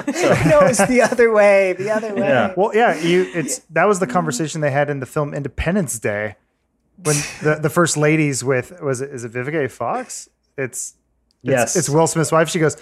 [0.46, 2.28] no, it's the other way, the other way.
[2.28, 2.54] Yeah.
[2.58, 6.36] Well, yeah, you it's that was the conversation they had in the film Independence Day
[7.04, 9.70] when the, the first ladies with was it is it Vivica A.
[9.70, 10.28] Fox?
[10.58, 10.96] It's
[11.42, 12.50] yes, it's Will Smith's wife.
[12.50, 12.76] She goes,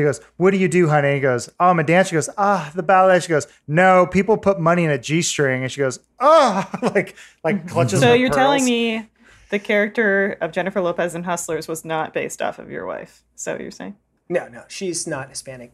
[0.00, 1.14] he goes, What do you do, honey?
[1.14, 2.10] He goes, Oh, I'm a dancer.
[2.10, 3.20] She goes, Ah, the ballet.
[3.20, 5.62] She goes, No, people put money in a G string.
[5.62, 8.00] And she goes, Oh, like like clutches.
[8.00, 9.08] So you're telling me
[9.50, 13.22] the character of Jennifer Lopez in Hustlers was not based off of your wife?
[13.34, 13.96] So you're saying?
[14.28, 15.72] No, no, she's not Hispanic.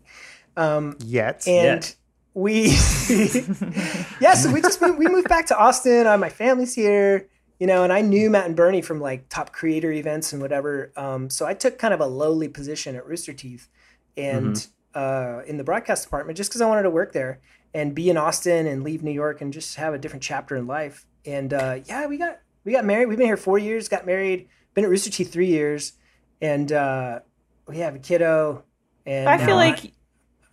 [0.57, 1.47] Um, yet?
[1.49, 1.97] and Yet.
[2.35, 2.65] we,
[4.21, 6.07] yeah, so we just moved, we moved back to Austin.
[6.07, 9.53] Uh, my family's here, you know, and I knew Matt and Burnie from like top
[9.53, 10.93] creator events and whatever.
[10.97, 13.69] Um, so I took kind of a lowly position at Rooster Teeth,
[14.17, 17.41] and uh, in the broadcast department just because I wanted to work there.
[17.75, 20.67] and be in Austin and leave New York and just have a different chapter in
[20.67, 21.07] life.
[21.25, 23.07] And uh, yeah, we got we got married.
[23.07, 23.89] We've been here four years.
[23.89, 24.49] Got married.
[24.75, 25.95] Been at Rooster Teeth three years,
[26.41, 27.21] and uh,
[27.67, 28.65] we have a kiddo.
[29.07, 29.93] And I feel now like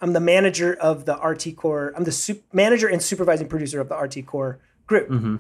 [0.02, 1.94] I'm the manager of the RT Core.
[1.96, 5.10] I'm the sup- manager and supervising producer of the RT Core group.
[5.10, 5.36] Mm-hmm.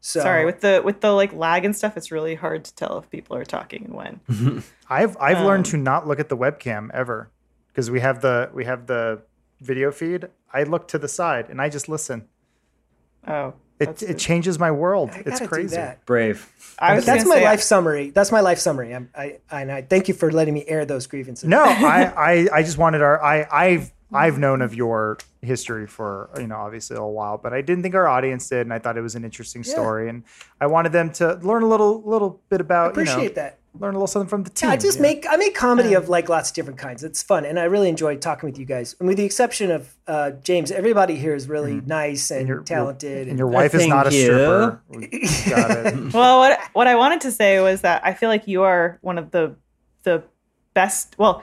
[0.00, 1.96] So sorry with the with the like lag and stuff.
[1.96, 4.62] It's really hard to tell if people are talking and when.
[4.90, 7.30] I've I've learned Um, to not look at the webcam ever
[7.72, 9.22] because we have the we have the
[9.60, 10.28] video feed.
[10.52, 12.28] I look to the side and I just listen.
[13.26, 15.10] Oh, It it changes my world.
[15.12, 15.76] I It's crazy.
[15.76, 16.04] that.
[16.06, 16.48] Brave.
[16.78, 18.10] I was That's my say, life summary.
[18.10, 18.94] That's my life summary.
[18.94, 21.48] I'm, I and I thank you for letting me air those grievances.
[21.48, 26.30] No, I, I I just wanted our I I've I've known of your history for
[26.38, 28.96] you know obviously a while, but I didn't think our audience did, and I thought
[28.98, 29.72] it was an interesting Yeah.
[29.72, 30.24] story, and
[30.60, 33.58] I wanted them to learn a little little bit about appreciate you know that.
[33.78, 34.68] Learn a little something from the team.
[34.68, 35.02] Yeah, I just yeah.
[35.02, 37.02] make I make comedy of like lots of different kinds.
[37.02, 38.94] It's fun, and I really enjoy talking with you guys.
[38.98, 42.48] And with the exception of uh, James, everybody here is really nice and Mm-hmm.
[42.48, 43.28] your- your- talented.
[43.28, 44.26] and your wife is not a Thank you.
[44.26, 44.82] stripper.
[44.88, 46.12] We got it.
[46.14, 49.18] well, what what I wanted to say was that I feel like you are one
[49.18, 49.56] of the
[50.02, 50.22] the
[50.74, 51.14] best.
[51.18, 51.42] Well,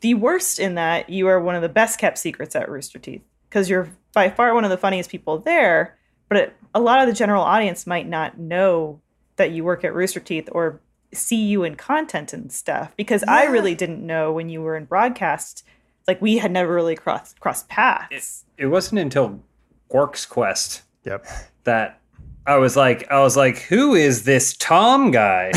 [0.00, 3.22] the worst in that you are one of the best kept secrets at Rooster Teeth
[3.48, 5.98] because you're by far one of the funniest people there.
[6.28, 9.00] But it, a lot of the general audience might not know
[9.36, 10.80] that you work at Rooster Teeth or
[11.12, 14.84] see you in content and stuff because I really didn't know when you were in
[14.84, 15.64] broadcast.
[16.08, 18.44] Like we had never really crossed crossed paths.
[18.58, 19.40] It wasn't until
[19.88, 21.26] Quark's Quest Yep.
[21.64, 22.00] that
[22.48, 25.50] I was like, I was like, who is this Tom guy?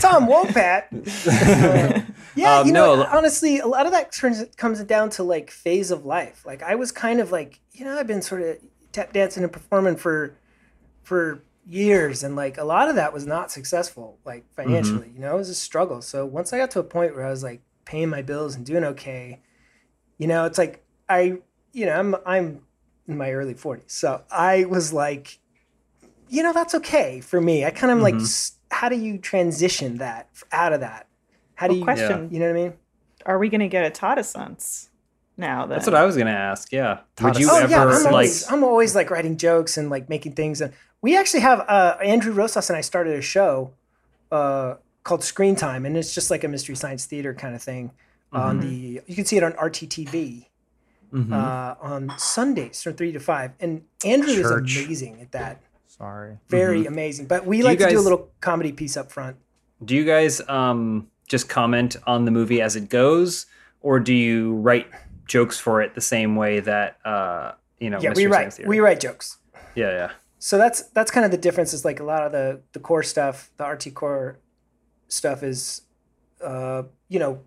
[0.00, 0.84] Tom Wopat.
[1.26, 2.00] Uh,
[2.36, 3.04] yeah, Um, you know, no.
[3.06, 6.44] honestly, a lot of that turns comes down to like phase of life.
[6.46, 8.56] Like I was kind of like, you know, I've been sort of
[8.92, 10.34] tap dancing and performing for
[11.02, 14.62] for years, and like a lot of that was not successful, like mm-hmm.
[14.62, 15.12] financially.
[15.14, 16.02] You know, it was a struggle.
[16.02, 18.64] So once I got to a point where I was like paying my bills and
[18.64, 19.40] doing okay,
[20.16, 21.38] you know, it's like I,
[21.72, 22.62] you know, I'm I'm
[23.06, 25.38] in my early 40s, so I was like,
[26.28, 27.64] you know, that's okay for me.
[27.64, 28.74] I kind of like, mm-hmm.
[28.74, 31.06] how do you transition that out of that?
[31.54, 32.74] How do Well, you, question: you know what I mean?
[33.26, 34.88] Are we going to get a Tadasance
[35.36, 35.66] now?
[35.66, 35.70] Then?
[35.70, 36.72] That's what I was gonna ask.
[36.72, 37.00] Yeah.
[37.20, 38.30] Would oh, you oh ever yeah, I'm like?
[38.48, 40.60] I'm always like writing jokes and like making things.
[40.60, 40.72] And
[41.02, 43.72] we actually have uh, Andrew Rosas and I started a show
[44.32, 44.74] uh,
[45.04, 47.92] called Screen Time, and it's just like a mystery science theater kind of thing.
[48.30, 50.44] On the you can see it on RTTV
[51.14, 51.32] Mhm.
[51.32, 54.76] uh, on Sundays from three to five, and Andrew Church.
[54.76, 55.62] is amazing at that.
[55.86, 56.36] Sorry.
[56.50, 57.24] Very amazing.
[57.26, 59.36] But we you like to do a little comedy piece up front.
[59.82, 63.46] do you guys um just comment on the movie as it goes,
[63.80, 64.88] or do you write
[65.26, 67.98] jokes for it the same way that uh you know?
[68.02, 68.68] Yeah, Mystery we Science write Theater?
[68.68, 69.38] we write jokes.
[69.74, 70.10] Yeah, yeah.
[70.38, 73.02] So that's that's kind of the difference is like a lot of the the core
[73.02, 74.38] stuff the rt core
[75.08, 75.82] stuff is
[76.44, 77.40] uh you know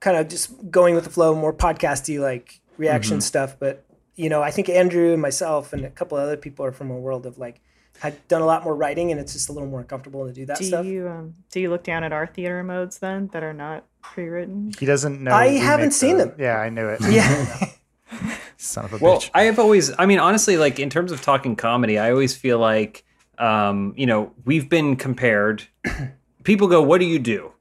[0.00, 3.20] kind of just going with the flow more podcasty like reaction Mm-hmm.
[3.22, 3.84] stuff but
[4.16, 6.90] you know i think andrew and myself and a couple of other people are from
[6.90, 7.60] a world of like
[7.98, 10.46] had done a lot more writing and it's just a little more comfortable to do
[10.46, 13.42] that Do stuff you um, do you look down at our theater modes then that
[13.42, 14.72] are not pre-written?
[14.78, 15.32] He doesn't know.
[15.32, 16.34] I haven't seen the- them.
[16.38, 17.00] Yeah, I knew it.
[17.10, 17.66] yeah
[18.60, 19.30] Son of a Well, bitch.
[19.32, 22.58] I have always, I mean, honestly, like in terms of talking comedy, I always feel
[22.58, 23.04] like,
[23.38, 25.66] um, you know, we've been compared.
[26.44, 27.52] People go, "What do you do?"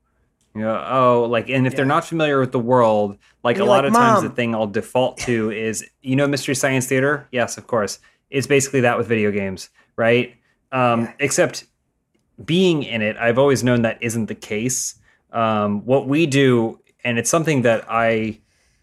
[0.56, 3.84] You know, oh, like, and if they're not familiar with the world, like a lot
[3.84, 7.28] like, of times the thing I'll default to is, you know, Mystery Science Theater.
[7.32, 10.36] Yes, of course, it's basically that with video games, right?
[10.72, 11.14] Um, Yeah.
[11.20, 11.66] Except
[12.44, 14.96] being in it, I've always known that isn't the case.
[15.32, 18.40] Um, what we do, and it's something that I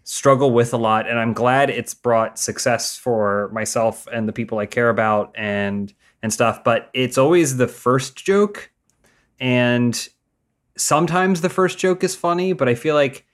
[0.09, 4.57] struggle with a lot and i'm glad it's brought success for myself and the people
[4.57, 5.93] i care about and
[6.23, 8.71] and stuff but it's always the first joke
[9.41, 10.07] and
[10.77, 13.25] sometimes the first joke is funny but i feel like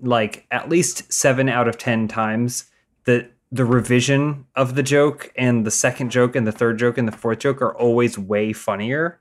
[0.00, 2.66] like at least 7 out of 10 times
[3.02, 7.08] the the revision of the joke and the second joke and the third joke and
[7.08, 9.18] the fourth joke are always way funnier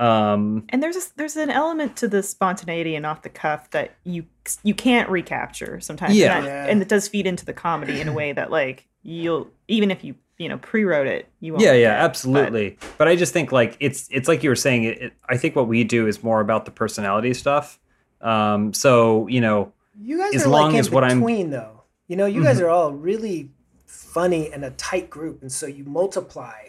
[0.00, 3.94] um And there's a, there's an element to the spontaneity and off the cuff that
[4.04, 4.24] you
[4.62, 6.16] you can't recapture sometimes.
[6.16, 6.38] Yeah.
[6.38, 9.48] and, that- and it does feed into the comedy in a way that like you'll
[9.68, 11.62] even if you you know pre-wrote it, you won't.
[11.62, 12.00] yeah yeah get.
[12.04, 15.36] absolutely but, i just think like it's it's like you were saying it, it, i
[15.36, 17.78] think what we do is more about the personality stuff
[18.22, 19.70] um so you know
[20.00, 21.26] you guys As are long like in as what I'm- Mm-hmm.
[21.26, 23.50] between though you know you guys are all really
[23.86, 26.68] funny and a tight group and so you multiply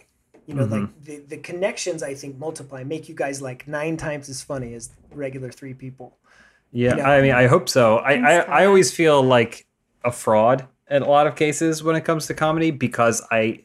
[0.52, 0.82] you know Mm-hmm.
[0.82, 4.74] like the, the connections i think multiply make you guys like nine times as funny
[4.74, 6.18] as regular three people
[6.72, 7.10] yeah, Yeah.
[7.10, 8.50] i mean i hope so I, Thanks, I Todd.
[8.50, 9.66] i always feel like
[10.04, 13.64] a fraud in a lot of cases when it comes to comedy because i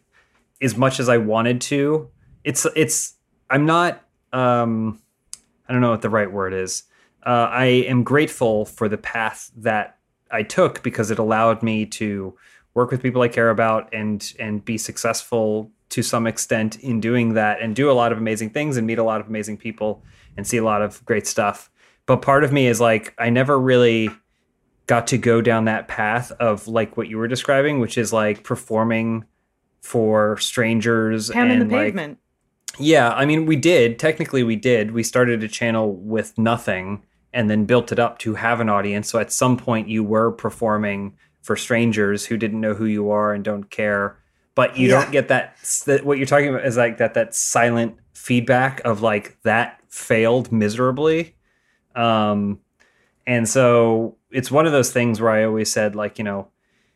[0.63, 2.09] as much as i wanted to
[2.45, 3.15] it's it's
[3.51, 5.01] i'm not um
[5.69, 6.85] i don't know what the right word is
[7.25, 9.93] uh, i am grateful for the path that
[10.29, 12.35] I took because it allowed me to
[12.75, 17.35] work with people I care about and and be successful to some extent in doing
[17.35, 20.03] that and do a lot of amazing things and meet a lot of amazing people
[20.37, 21.71] and see a lot of great stuff.
[22.07, 24.11] But part of me is like I never really
[24.87, 28.45] got to go down that path of like what you were describing, which is like
[28.45, 29.25] performing
[29.81, 32.19] for strangers Pound in and the like pavement.
[32.79, 33.99] yeah, I mean, we did.
[33.99, 34.93] Technically, we did.
[34.93, 39.09] We started a channel with nothing and then built it up to have an audience.
[39.09, 43.33] So at some point, you were performing for strangers who didn't know who you are
[43.33, 44.19] and don't care.
[44.57, 45.03] But you Yeah.
[45.03, 46.05] don't get that, that.
[46.05, 51.37] What you're talking about is like that that silent feedback of like that failed miserably.
[51.95, 52.59] Um,
[53.27, 56.49] and so it's one of those things where I always said like you know,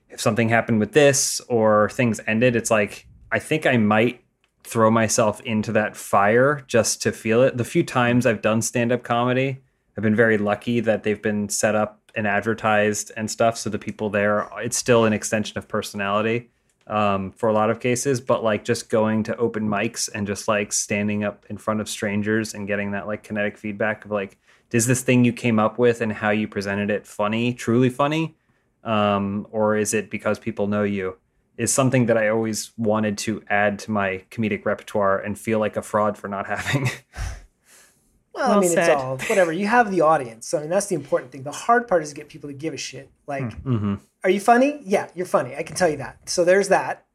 [0.09, 4.25] if something happened with this or things ended, it's like I think I might
[4.65, 7.57] throw myself into that fire just to feel it.
[7.57, 9.61] The few times I've done stand up comedy,
[9.97, 13.57] I've been very lucky that they've been set up and advertised and stuff.
[13.59, 16.51] So the people there, it's still an extension of personality
[16.91, 18.21] um, for a lot of cases.
[18.21, 21.89] But like just going to open mics and just like standing up in front of
[21.89, 24.37] strangers and getting that like kinetic feedback of like,
[24.73, 28.37] is this thing you came up with and how you presented it funny, truly funny?
[28.85, 31.17] Um, or is it because people know you?
[31.61, 35.77] is something that I always wanted to add to my comedic repertoire and feel like
[35.77, 36.89] a fraud for not having.
[38.33, 38.89] Well, Well I mean, said.
[38.89, 39.53] it's all whatever.
[39.53, 40.49] You have the audience.
[40.49, 41.43] So, I mean, that's the important thing.
[41.43, 43.11] The hard part is to get people to give a shit.
[43.27, 43.97] Like, mm-hmm.
[44.25, 44.81] Are you funny?
[44.85, 45.57] Yeah, you're funny.
[45.57, 46.29] I can tell you that.
[46.29, 47.07] So there's that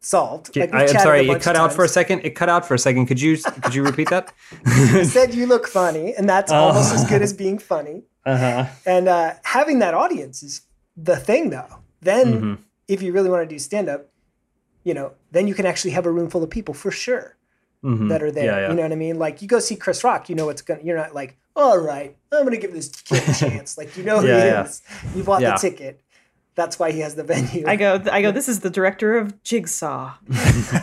[0.00, 0.54] solved.
[0.56, 2.20] Like, I, am sorry, it cut out for a second.
[2.24, 3.06] It cut out for a second.
[3.06, 4.32] Could you could you repeat that?
[4.66, 6.56] You said you look funny, and that's Oh.
[6.56, 8.02] almost as good as being funny.
[8.26, 8.66] Uh huh.
[8.84, 10.62] And uh, having that audience is
[10.96, 11.78] the thing, though.
[12.00, 12.54] Then, Mm-hmm.
[12.88, 14.08] if you really want to do stand up,
[14.82, 17.36] you know, then you can actually have a room full of people for sure
[17.84, 18.08] Mm-hmm.
[18.08, 18.46] that are there.
[18.46, 18.68] Yeah, yeah.
[18.70, 19.16] You know what I mean?
[19.20, 20.80] Like you go see Chris Rock, you know what's gonna.
[20.82, 23.78] You're not like, all right, I'm gonna give this kid a chance.
[23.78, 24.82] Like you know who Yeah, he is.
[25.14, 26.00] You bought the ticket.
[26.56, 27.64] That's why he has the venue.
[27.66, 28.32] I go, I go.
[28.32, 30.14] This is the director of Jigsaw,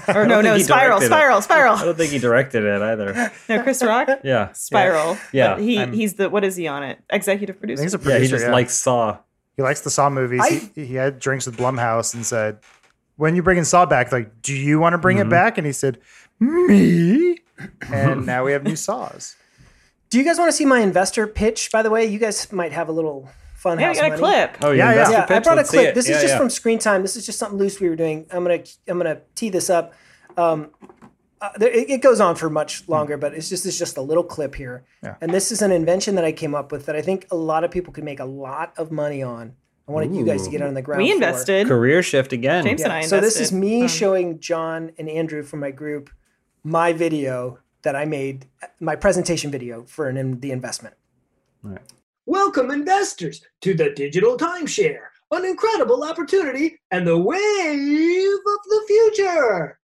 [0.08, 1.06] or no, no, he Spiral, it.
[1.08, 3.32] Spiral, I don't think he directed it either.
[3.50, 4.52] No, Chris Rock, Yeah.
[4.54, 5.18] Spiral.
[5.32, 5.56] Yeah.
[5.56, 7.00] But he I'm- he's the what is he on it?
[7.10, 7.82] Executive producer.
[7.84, 8.52] he's a Yeah, he just yeah.
[8.52, 9.18] likes Saw.
[9.58, 10.42] he likes the Saw movies.
[10.44, 12.60] I- he, he had drinks with Blumhouse and said,
[13.16, 15.28] "When you bringing Saw back, like, do you want to bring Mm-hmm.
[15.28, 15.98] it back?" And he said,
[16.40, 17.40] "Me."
[17.92, 19.36] and now we have new Saws.
[20.10, 21.72] Do you guys want to see my investor pitch?
[21.72, 23.30] By the way, you guys might have a little
[23.64, 24.20] fun yeah, house we got a money.
[24.22, 24.58] clip.
[24.62, 25.26] Oh, Yeah, yeah, yeah.
[25.30, 25.96] Yeah, I brought a clip.
[25.96, 26.38] This is just yeah.
[26.38, 27.02] from Screen Time.
[27.02, 28.28] This is just something loose we were doing.
[28.32, 29.94] I'm gonna I'm gonna tee this up.
[30.38, 30.70] Um,
[31.42, 34.02] uh, there, it, it goes on for much longer, but it's just it's just a
[34.02, 34.86] little clip here.
[35.02, 35.16] Yeah.
[35.22, 37.64] And this is an invention that I came up with that I think a lot
[37.64, 39.56] of people could make a lot of money on.
[39.88, 41.02] I wanted you guys to get on the ground.
[41.04, 41.16] We floor.
[41.16, 41.68] invested.
[41.68, 42.64] career shift again.
[42.64, 43.16] James and I invested.
[43.18, 46.10] So this is me Um, showing John and Andrew from my group
[46.64, 48.48] my video that I made,
[48.80, 50.96] my presentation video for an, the investment.
[52.26, 59.78] Welcome, investors, to the digital timeshare, an incredible opportunity and the wave of the future.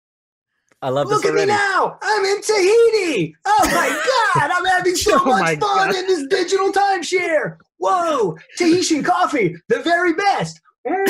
[0.82, 1.98] I love Look at me now.
[2.00, 3.36] I'm in Tahiti.
[3.44, 3.90] Oh my
[4.40, 4.50] God.
[4.50, 5.94] I'm having so Oh much fun God.
[5.94, 7.58] in this digital timeshare.
[7.76, 8.38] Whoa.
[8.56, 10.58] Tahitian coffee, the very best.
[10.86, 11.06] Mm.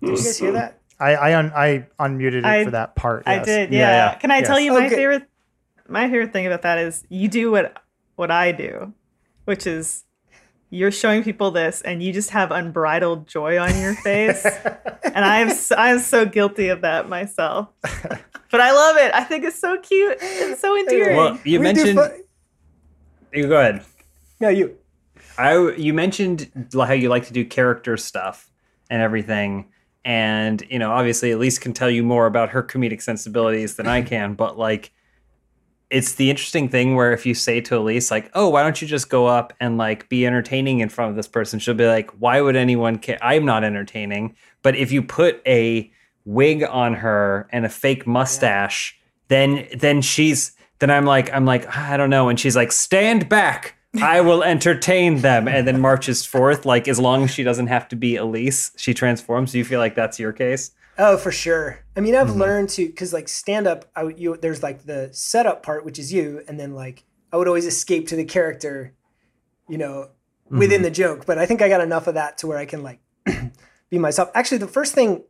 [0.00, 0.80] Did you guys hear that?
[0.98, 3.22] I I, un, I unmuted it I- for that part.
[3.26, 3.44] I yes.
[3.46, 3.72] did.
[3.72, 3.90] Yeah, Yeah.
[4.10, 4.14] yeah.
[4.18, 4.96] Can I tell you my Okay.
[4.96, 5.22] favorite?
[5.88, 7.82] My favorite thing about that is you do what
[8.16, 8.92] what I do,
[9.44, 10.04] which is
[10.70, 14.44] you're showing people this, and you just have unbridled joy on your face,
[15.02, 17.68] and I am so, I am so guilty of that myself.
[18.50, 19.14] But I love it.
[19.14, 20.18] I think it's so cute.
[20.20, 21.16] It's so endearing.
[21.16, 21.98] Well, you We mentioned.
[21.98, 22.22] fu-
[23.38, 23.82] you go ahead.
[24.40, 24.76] no, you.
[25.38, 28.50] I you mentioned how you like to do character stuff
[28.90, 29.66] and everything,
[30.04, 34.02] and you know, obviously, Elyse can tell you more about her comedic sensibilities than I
[34.02, 34.34] can.
[34.34, 34.92] But like,
[35.90, 38.88] it's the interesting thing where if you say to Elyse, like, "Oh, why don't you
[38.88, 42.10] just go up and like be entertaining in front of this person?" She'll be like,
[42.18, 43.18] "Why would anyone care?
[43.22, 45.90] I'm not entertaining." But if you put a
[46.24, 51.74] wig on her and a fake mustache, then then she's then I'm like I'm like
[51.76, 56.26] I don't know, and she's like, "Stand back." I will entertain them, and then marches
[56.26, 56.66] forth.
[56.66, 59.52] Like as long as she doesn't have to be Elyse, she transforms.
[59.52, 60.72] Do you feel like that's your case?
[60.98, 61.84] Oh, for sure.
[61.96, 62.38] I mean, I've Mm-hmm.
[62.40, 66.12] learned to because like stand up, I you there's like the setup part, which is
[66.12, 68.94] you, and then like I would always escape to the character,
[69.68, 70.08] you know,
[70.46, 70.58] Mm-hmm.
[70.60, 71.26] within the joke.
[71.26, 73.00] But I think I got enough of that to where I can like
[73.90, 74.30] be myself.
[74.34, 75.24] Actually, the first thing,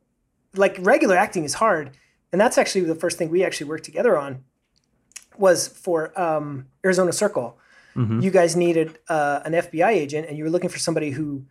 [0.55, 1.91] like regular acting, is hard,
[2.33, 4.45] and that's actually the first thing we actually worked together on
[5.37, 7.59] was for um, Arizona Circle.
[7.97, 8.21] Mm-hmm.
[8.21, 11.45] You guys needed uh, an FBI agent, and you were looking for somebody who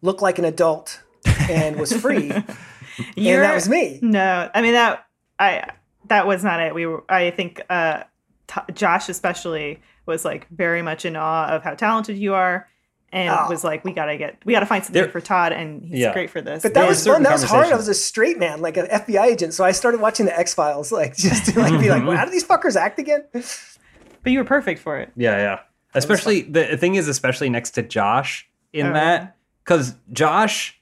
[0.00, 1.02] looked like an adult
[1.50, 2.32] and was free,
[2.98, 3.98] and You're- that was me.
[4.02, 5.06] No, I mean that
[5.38, 5.70] I
[6.08, 6.74] that was not it.
[6.74, 7.04] We were.
[7.08, 8.02] I think uh,
[8.48, 12.68] t- Josh especially was like very much in awe of how talented you are,
[13.12, 13.46] and Oh.
[13.48, 16.12] was like, "We gotta get, we gotta find something There- for Todd, and he's Yeah.
[16.12, 17.22] great for this." But that There was fun.
[17.22, 17.68] That was hard.
[17.68, 19.54] I was a straight man, like an FBI agent.
[19.54, 22.24] So I started watching the X Files, like just to like be like, well, how
[22.24, 23.24] do these fuckers act again?
[23.32, 25.10] but you were perfect for it.
[25.16, 25.58] Yeah, yeah.
[25.94, 30.80] Especially the thing is, especially next to Josh in Oh, that, because Josh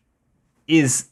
[0.66, 1.08] is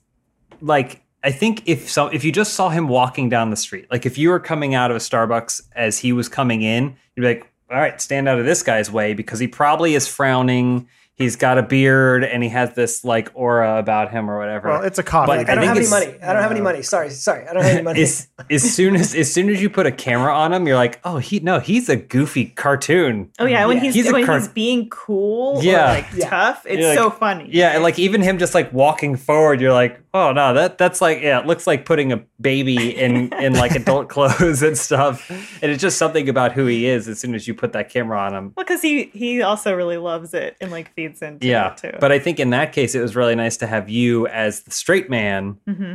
[0.60, 4.06] like, I think if so, if you just saw him walking down the street, like
[4.06, 7.28] if you were coming out of a Starbucks as he was coming in, you'd be
[7.28, 10.88] like, all right, stand out of this guy's way because he probably is frowning.
[11.18, 14.68] He's got a beard and he has this like aura about him or whatever.
[14.68, 15.26] Well, it's a coffee.
[15.26, 16.06] But Like, I I don't have any money.
[16.22, 16.82] I don't have any money.
[16.82, 17.44] Sorry, sorry.
[17.48, 18.02] I don't have any money.
[18.02, 21.00] as, as soon as as soon as you put a camera on him, you're like,
[21.02, 23.30] oh, he no, he's a goofy cartoon.
[23.40, 23.82] Oh yeah, when Yeah.
[23.82, 25.90] he's, He's when car- he's being cool Yeah.
[25.90, 26.30] or like Yeah.
[26.30, 27.48] tough, it's like- so funny.
[27.50, 31.00] Yeah, and like even him just like walking forward, you're like, oh no, that that's
[31.00, 35.28] like yeah, it looks like putting a baby in in like adult clothes and stuff.
[35.62, 38.20] And it's just something about who he is as soon as you put that camera
[38.20, 38.52] on him.
[38.56, 41.72] Well, because he he also really loves it and like feeds into Yeah.
[41.72, 41.92] it too.
[42.00, 44.70] But I think in that case it was really nice to have you as the
[44.70, 45.94] straight man hmm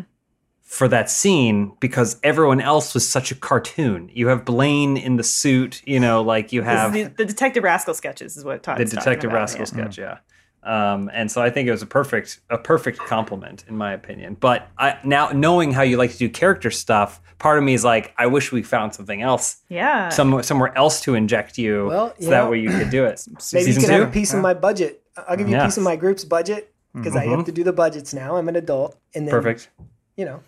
[0.61, 4.09] for that scene because everyone else was such a cartoon.
[4.11, 7.93] You have Blaine in the suit, you know, like you have the, the Detective Rascal
[7.93, 8.79] sketches is what Todd.
[8.79, 10.17] the Detective Rascal sketch, yeah.
[10.63, 14.35] Um, and so I think it was a perfect a perfect compliment in my opinion.
[14.39, 17.83] But I, now knowing how you like to do character stuff, part of me is
[17.83, 20.09] like, I wish we found something else, Yeah.
[20.09, 23.21] some somewhere else to inject you, Well, so you that way you could do it.
[23.27, 25.02] Maybe Season you can have a piece of my budget.
[25.27, 27.73] I'll give you a piece of my group's budget because I have to do the
[27.73, 28.35] budgets now.
[28.37, 29.69] I'm an adult, and then Perfect.
[30.15, 30.39] You know,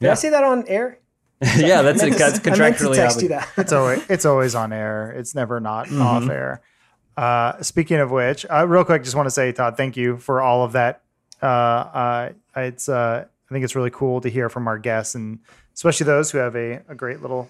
[0.00, 0.14] did I Yeah.
[0.14, 0.98] say that on air?
[1.56, 2.10] yeah, that's I it.
[2.10, 3.30] meant That's to- I meant to contractually text you obligated.
[3.30, 3.48] that.
[3.58, 5.12] it's always it's always on air.
[5.12, 6.00] It's never not Mm-hmm.
[6.02, 6.60] off air.
[7.16, 10.42] Uh, speaking of which, uh, real quick, just want to say, Todd, thank you for
[10.42, 11.02] all of that.
[11.42, 15.38] Uh, uh, it's uh, I think it's really cool to hear from our guests, and
[15.74, 17.48] especially those who have a, a great little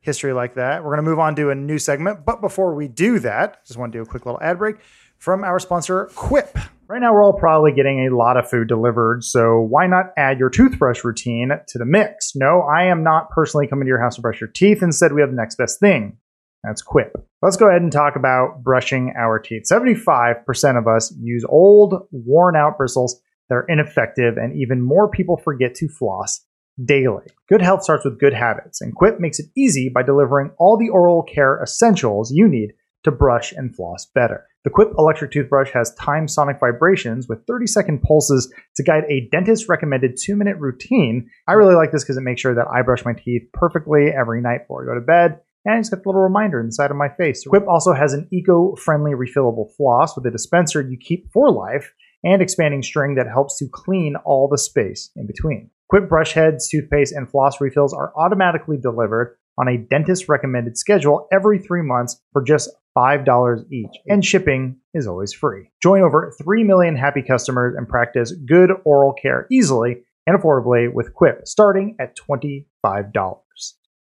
[0.00, 0.82] history like that.
[0.84, 3.78] We're going to move on to a new segment, but before we do that, just
[3.78, 4.76] want to do a quick little ad break
[5.24, 6.58] from our sponsor, Quip.
[6.86, 10.38] Right now, we're all probably getting a lot of food delivered, so why not add
[10.38, 12.32] your toothbrush routine to the mix?
[12.36, 14.82] No, I am not personally coming to your house to brush your teeth.
[14.82, 16.18] Instead, we have the next best thing.
[16.62, 17.16] That's Quip.
[17.40, 19.62] Let's go ahead and talk about brushing our teeth.
[19.70, 23.18] 75% of us use old, worn out bristles
[23.48, 26.44] that are ineffective, and even more people forget to floss
[26.84, 27.24] daily.
[27.48, 30.90] Good health starts with good habits, and Quip makes it easy by delivering all the
[30.90, 34.46] oral care essentials you need to brush and floss better.
[34.64, 39.28] The Quip electric toothbrush has time sonic vibrations with 30 second pulses to guide a
[39.30, 41.28] dentist recommended two minute routine.
[41.46, 44.40] I really like this because it makes sure that I brush my teeth perfectly every
[44.40, 45.40] night before I go to bed.
[45.66, 47.44] And it's got a little reminder inside of my face.
[47.46, 51.92] Quip also has an eco friendly refillable floss with a dispenser you keep for life
[52.22, 55.70] and expanding string that helps to clean all the space in between.
[55.90, 61.26] Quip brush heads, toothpaste, and floss refills are automatically delivered on a dentist recommended schedule
[61.32, 65.70] every three months for just $5 each, and shipping is always free.
[65.82, 71.14] Join over 3 million happy customers and practice good oral care easily and affordably with
[71.14, 72.64] Quip, starting at $25.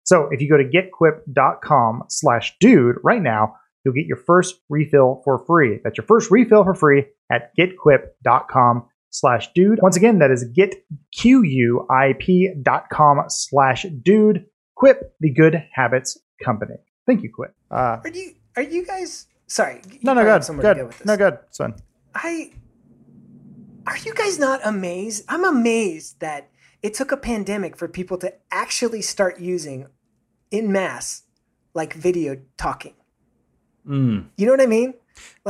[0.05, 5.23] So if you go to getquip.com slash dude right now, you'll get your first refill
[5.25, 5.81] for free.
[5.83, 9.81] That's your first refill for free at getquip.com slash dude.
[9.81, 10.45] Once again, that is
[11.15, 14.45] getquip.com slash dude.
[14.75, 16.77] Quip, the good habits company.
[17.07, 17.55] Thank you, Quip.
[17.71, 18.35] Uh, Are you?
[18.57, 19.27] Are you guys?
[19.47, 19.83] Sorry.
[19.91, 20.45] you no, no, good.
[20.45, 20.91] somewhere Good.
[20.91, 20.97] go.
[21.05, 21.39] No, good.
[21.51, 21.75] Son.
[22.15, 22.53] I
[23.87, 25.25] are you guys not amazed?
[25.29, 26.49] I'm amazed that
[26.83, 29.87] it took a pandemic for people to actually start using
[30.51, 31.23] in mass
[31.75, 32.95] like video talking.
[33.87, 34.29] Mm.
[34.37, 34.95] You know what I mean?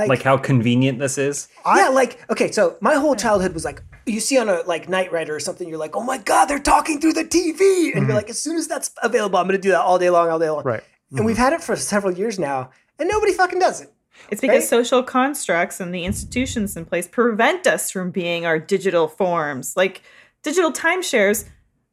[0.09, 1.49] Like how convenient this is.
[1.67, 5.13] yeah, like okay, so my whole childhood was like you see on a like Knight
[5.13, 7.95] Rider or something, you're like, oh my god, they're talking through the TV, and you're
[7.95, 8.11] mm-hmm.
[8.11, 10.51] like, as soon as that's available, I'm gonna do that all day long, all day
[10.51, 10.65] long.
[10.65, 10.83] Right.
[11.17, 13.93] And we've had it for several years now, and nobody fucking does it.
[14.31, 14.69] It's because Right?
[14.69, 19.77] social constructs and the institutions in place prevent us from being our digital forms.
[19.77, 20.03] Like
[20.43, 21.45] digital timeshares,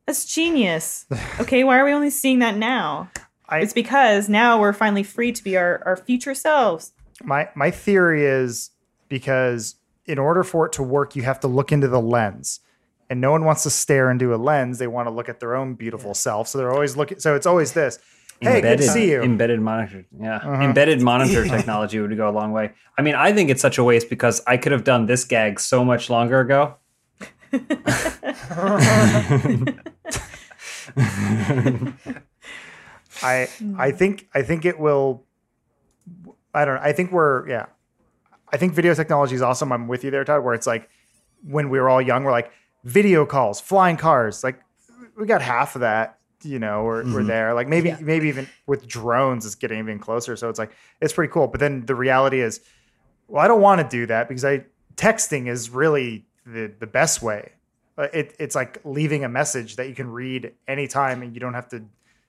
[0.05, 1.05] that's genius.
[1.39, 3.09] Okay, why are we only seeing that now?
[3.49, 6.93] I- it's because now we're finally free to be our, our future selves.
[7.23, 8.71] My my theory is
[9.09, 12.59] because in order for it to work, you have to look into the lens.
[13.09, 14.77] And no one wants to stare into a lens.
[14.77, 16.47] They want to look at their own beautiful self.
[16.47, 17.19] So they're always looking.
[17.19, 17.99] So it's always this.
[18.41, 19.21] Hey, good to see you.
[19.21, 20.05] Embedded monitor.
[20.19, 20.37] Yeah.
[20.37, 20.63] Uh-huh.
[20.63, 22.71] Embedded monitor technology would go a long way.
[22.97, 25.59] I mean, I think it's such a waste because I could have done this gag
[25.59, 26.75] so much longer ago.
[33.21, 33.47] I
[33.77, 35.25] I think I think it will.
[36.53, 36.75] I don't.
[36.75, 36.81] know.
[36.81, 37.65] I think we're yeah.
[38.53, 39.71] I think video technology is awesome.
[39.71, 40.43] I'm with you there, Todd.
[40.43, 40.89] Where it's like
[41.43, 42.51] when we were all young, we're like
[42.83, 44.43] video calls, flying cars.
[44.43, 44.59] Like
[45.17, 46.17] we got half of that.
[46.43, 47.53] You know, we're, we're there.
[47.53, 50.35] Like maybe maybe even with drones, it's getting even closer.
[50.35, 51.47] So it's like it's pretty cool.
[51.47, 52.61] But then the reality is,
[53.27, 57.21] well, I don't want to do that because I texting is really the the best
[57.21, 57.51] way.
[57.97, 61.53] Uh, It, it's like leaving a message that you can read anytime and you don't
[61.53, 61.83] have to,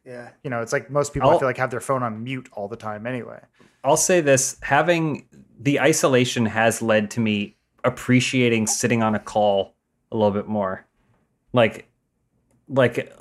[0.04, 0.30] Yeah.
[0.44, 2.48] you know, it's like most people I I'll- feel like have their phone on mute
[2.52, 3.40] all the time anyway.
[3.84, 5.26] I'll say this having
[5.58, 9.74] the isolation has led to me appreciating sitting on a call
[10.10, 10.86] a little bit more.
[11.52, 11.88] Like
[12.68, 13.12] like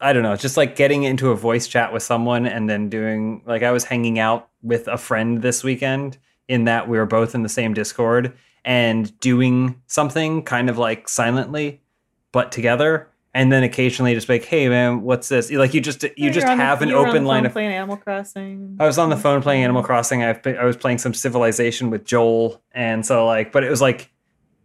[0.00, 3.42] I don't know, just like getting into a voice chat with someone and then doing
[3.46, 6.18] like I was hanging out with a friend this weekend
[6.48, 8.32] in that we were both in the same Discord
[8.64, 11.80] and doing something kind of like silently
[12.32, 16.02] but together and then occasionally just be like hey man what's this like you just
[16.02, 17.52] you You're just on the- have an you were on the open line phone of
[17.52, 18.76] playing Animal Crossing.
[18.80, 20.22] I was on the phone playing Animal Crossing.
[20.22, 23.80] I've been, I was playing some Civilization with Joel, and so like, but it was
[23.80, 24.10] like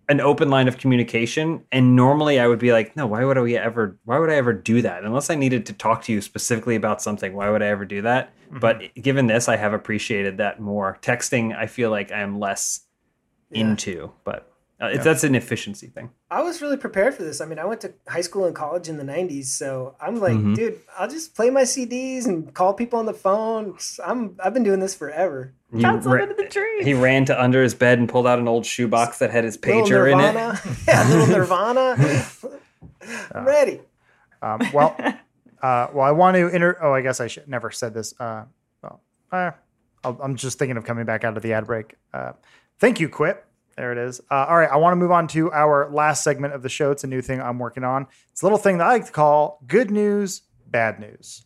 [0.08, 1.64] an open line of communication.
[1.72, 3.98] And normally I would be like, no, why would I ever?
[4.06, 5.04] Why would I ever do that?
[5.04, 8.02] Unless I needed to talk to you specifically about something, why would I ever do
[8.04, 8.34] that?
[8.48, 8.60] Mm-hmm.
[8.60, 10.98] But given this, I have appreciated that more.
[11.02, 12.82] Texting, I feel like I am less
[13.52, 14.52] into, but
[14.82, 16.10] uh, it's that's an efficiency thing.
[16.30, 17.40] I was really prepared for this.
[17.42, 20.34] I mean, I went to high school and college in the 90s, so I'm like,
[20.36, 20.56] Mhm.
[20.56, 23.78] dude, I'll just play my CDs and call people on the phone.
[24.06, 25.54] I'm I've been doing this forever.
[25.74, 26.84] You Bounce up ra- into the tree.
[26.84, 29.58] he ran to under his bed and pulled out an old shoebox that had his
[29.58, 30.34] pager in it.
[30.34, 30.62] Nirvana.
[30.88, 32.26] yeah, little Nirvana.
[33.34, 33.82] I'm ready.
[34.42, 34.96] Um, well,
[35.62, 36.78] uh, well, I want to inter.
[36.82, 38.14] Oh, I guess I should never said this.
[38.20, 38.44] Uh,
[38.82, 39.02] well,
[39.32, 39.52] uh,
[40.04, 41.96] I'll, I'm just thinking of coming back out of the ad break.
[42.14, 42.34] Uh,
[42.80, 43.46] thank you, Quip.
[43.78, 44.22] There it is.
[44.32, 46.92] Uh, all right, I want to move on to our last segment of the show.
[46.92, 48.08] It's a new thing I'm working on.
[48.32, 51.44] It's a little thing that I like to call "Good News, Bad News."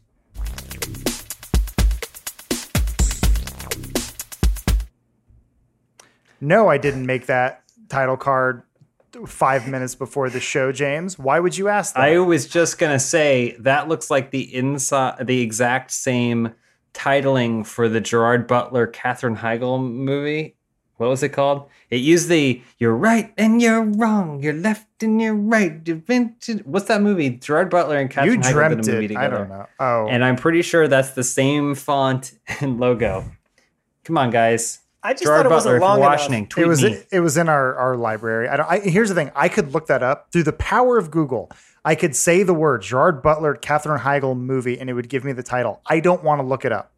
[6.41, 8.61] No, I didn't make that title card
[9.25, 11.17] five minutes before the show, James.
[11.17, 12.01] Why would you ask that?
[12.01, 16.53] I was just gonna say that looks like the inside, the exact same
[16.93, 20.57] titling for the Gerard Butler, Katherine Heigl movie.
[20.99, 21.69] What was it called?
[21.89, 26.03] It used the "you're right and you're wrong, you're left and you're right." you've
[26.65, 27.29] What's that movie?
[27.29, 29.17] Gerard Butler and Katherine you Heigl dreamt did a movie it.
[29.17, 29.65] I don't know.
[29.79, 33.23] Oh, And I'm pretty sure that's the same font and logo.
[34.03, 34.79] Come on, guys.
[35.01, 36.49] I just Gerard thought it Butler, wasn't long watching, enough.
[36.49, 37.01] tweet it was me.
[37.11, 38.49] it was in our, our library.
[38.49, 38.69] I don't.
[38.69, 41.49] I, here's the thing: I could look that up through the power of Google.
[41.85, 45.31] I could say the word Gerard Butler, Katherine Heigl movie, and it would give me
[45.31, 45.81] the title.
[45.85, 46.91] I don't want to look it up.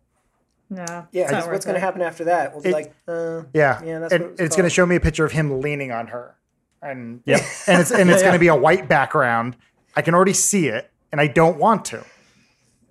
[0.71, 1.05] No.
[1.11, 2.53] Yeah, it's because what's going to happen after that?
[2.53, 4.69] We'll be It- like, uh, Yeah, Yeah, that's and what it was it's going to
[4.73, 6.35] show me a picture of him leaning on her,
[6.81, 7.41] and Yep.
[7.67, 9.57] and it's and it's Yeah, going to be a white background.
[9.95, 12.03] I can already see it, and I don't want to.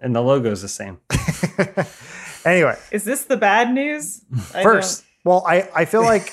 [0.01, 0.99] And the logo's the same.
[2.45, 4.23] Anyway, Is this the bad news?
[4.55, 6.33] I First, well, I, I feel like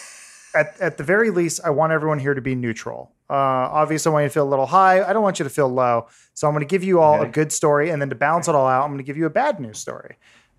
[0.55, 3.11] at, at the very least, I want everyone here to be neutral.
[3.29, 5.03] Uh, obviously, I want you to feel a little high.
[5.03, 6.07] I don't want you to feel low.
[6.33, 8.55] So I'm going to give you all a good story, and then to balance it
[8.55, 10.15] all out, I'm going to give you a bad news story.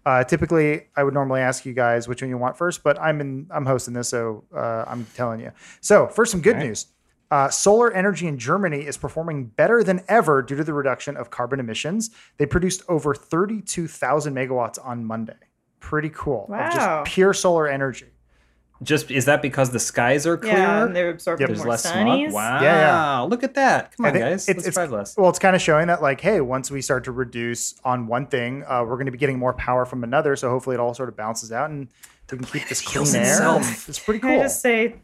[0.07, 3.21] Uh, typically, I would normally ask you guys which one you want first, but I'm
[3.21, 5.53] in I'm hosting this, so uh, I'm telling you.
[5.81, 6.69] So first, some good All right.
[6.69, 6.87] news.
[7.31, 11.31] Uh, solar energy in Germany is performing better than ever due to the reduction of
[11.31, 12.11] carbon emissions.
[12.39, 15.37] They produced over 32,000 megawatts on Monday.
[15.81, 16.45] Pretty cool.
[16.45, 16.71] Of Wow.
[17.05, 18.07] just pure solar energy.
[18.83, 20.57] Just is that because the skies are clearer?
[20.57, 22.31] Yeah, and they're absorbing There's more less sunnies.
[22.31, 22.33] smog.
[22.35, 22.63] Wow.
[22.63, 23.97] Yeah, Look at that.
[23.97, 24.49] Come on, guys.
[24.49, 25.17] it- Let's it's, drive less.
[25.17, 28.27] well, it's kind of showing that, like, hey, once we start to reduce on one
[28.27, 30.37] thing, uh, we're going to be getting more power from another.
[30.37, 31.89] So hopefully, it all sort of balances out, and
[32.31, 33.59] we can keep this clean heals air.
[33.89, 34.39] It's pretty Can cool.
[34.41, 34.95] I just say,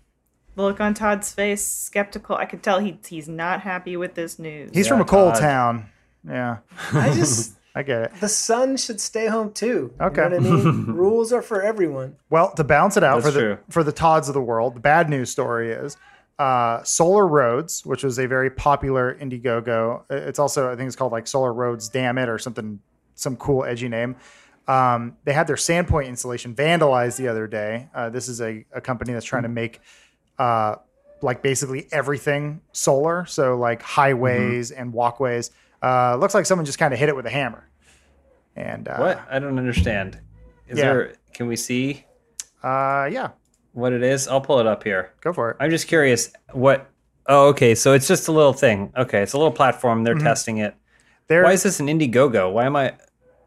[0.54, 2.36] the look on Todd's face, skeptical.
[2.36, 4.70] I could tell he he's not happy with this news.
[4.72, 5.40] He's Yeah, from a coal Todd.
[5.40, 5.86] town.
[6.28, 6.58] Yeah,
[6.92, 8.12] I just, I get it.
[8.20, 9.92] the sun should stay home too.
[10.00, 10.22] Okay.
[10.22, 10.86] You know what I mean?
[10.94, 12.16] Rules are for everyone.
[12.30, 13.58] Well, to balance it out That's for the true.
[13.68, 15.96] for the Todds of the world, the bad news story is
[16.38, 20.02] uh, Solar Roads, which was a very popular Indiegogo.
[20.08, 22.80] It's also I think it's called like Solar Roads Damn It or something,
[23.16, 24.16] some cool edgy name.
[24.66, 27.88] Um, they had their Sandpoint installation vandalized the other day.
[27.94, 29.80] Uh, this is a, a company that's trying to make
[30.38, 30.76] uh,
[31.22, 35.50] like basically everything solar, so like highways and walkways.
[35.84, 37.68] Uh, looks like someone just kind of hit it with a hammer.
[38.56, 39.20] And uh, what?
[39.30, 40.18] I don't understand.
[40.68, 40.84] Is yeah.
[40.84, 41.14] there?
[41.34, 42.04] Can we see
[42.62, 43.30] Uh, yeah,
[43.72, 44.26] what it is?
[44.28, 45.12] I'll pull it up here.
[45.20, 45.56] go for it.
[45.60, 46.32] I'm just curious.
[46.52, 46.90] What?
[47.26, 47.74] Oh, okay.
[47.74, 48.92] So it's just a little thing.
[48.96, 50.04] Okay, it's a little platform.
[50.04, 50.22] They're Mhm.
[50.22, 50.74] testing it.
[51.28, 52.52] There, Why is this an Indiegogo?
[52.52, 52.94] Why am I?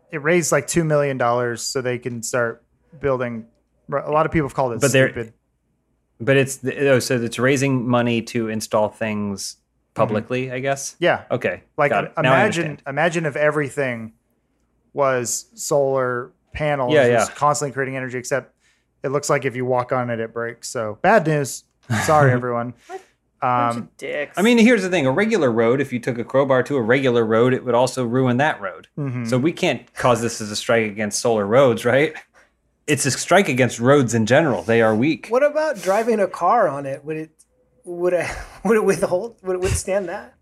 [0.10, 2.64] it raised like two million dollars so they can start
[3.02, 3.46] building.
[3.92, 5.34] A lot of people have called it But stupid.
[6.20, 9.58] But it's oh, so it's raising money to install things
[9.98, 10.52] publicly.
[10.52, 10.96] I guess.
[11.00, 11.64] Yeah, Okay.
[11.78, 12.14] like got it.
[12.18, 14.14] Now I imagine, imagine if everything
[14.94, 17.36] was solar panels, Yeah, just yeah.
[17.36, 18.18] constantly creating energy.
[18.18, 18.54] Except
[19.04, 20.70] it looks like if you walk on it, it breaks.
[20.70, 21.64] So bad news.
[22.04, 22.74] Sorry, everyone.
[22.90, 23.02] Bunch
[23.40, 24.36] Um, of dicks.
[24.38, 25.80] I mean, here's the thing: a regular road.
[25.80, 28.88] If you took a crowbar to a regular road, it would also ruin that road.
[28.98, 29.28] mhm.
[29.30, 32.14] So we can't cause this as a strike against solar roads, right?
[32.88, 34.64] It's a strike against roads in general.
[34.64, 35.28] They are weak.
[35.30, 37.04] What about driving a car on it?
[37.06, 37.32] Would it
[37.88, 38.28] would it
[38.64, 40.34] would it withhold would it withstand that?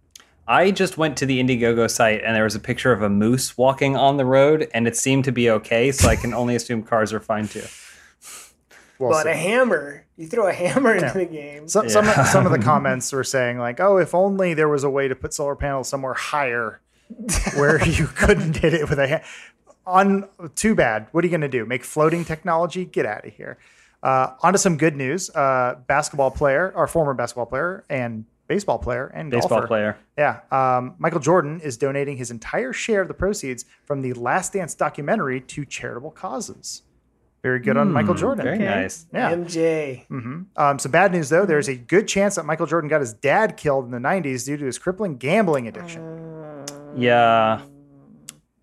[0.47, 3.57] I just went to the Indiegogo site and there was a picture of a moose
[3.57, 6.83] walking on the road and it seemed to be okay, so I can only assume
[6.83, 7.63] cars are fine too.
[8.99, 9.29] We'll but see.
[9.31, 11.13] a hammer, you throw a hammer into Yeah.
[11.13, 11.67] the game.
[11.67, 14.89] So, some some of the comments were saying like, "Oh, if only there was a
[14.89, 16.79] way to put solar panels somewhere higher,
[17.57, 19.23] where you couldn't hit it with a hammer."
[19.87, 21.07] On too bad.
[21.11, 21.65] What are you going to do?
[21.65, 22.85] Make floating technology?
[22.85, 23.57] Get out of here.
[24.05, 25.29] Uh, on to some good news.
[25.31, 29.67] Uh, basketball player, our former basketball player, and baseball player, and Baseball golfer.
[29.67, 29.97] player.
[30.17, 34.53] Yeah, um, Michael Jordan is donating his entire share of the proceeds from the Last
[34.53, 36.83] Dance documentary to charitable causes.
[37.41, 38.43] Very good on Michael Jordan.
[38.43, 38.65] Very Okay.
[38.65, 39.05] nice.
[39.13, 39.31] Yeah.
[39.31, 40.05] MJ.
[40.57, 41.45] Um, some bad news though.
[41.45, 44.57] There's a good chance that Michael Jordan got his dad killed in the 90s due
[44.57, 46.65] to his crippling gambling addiction.
[46.95, 47.61] Yeah.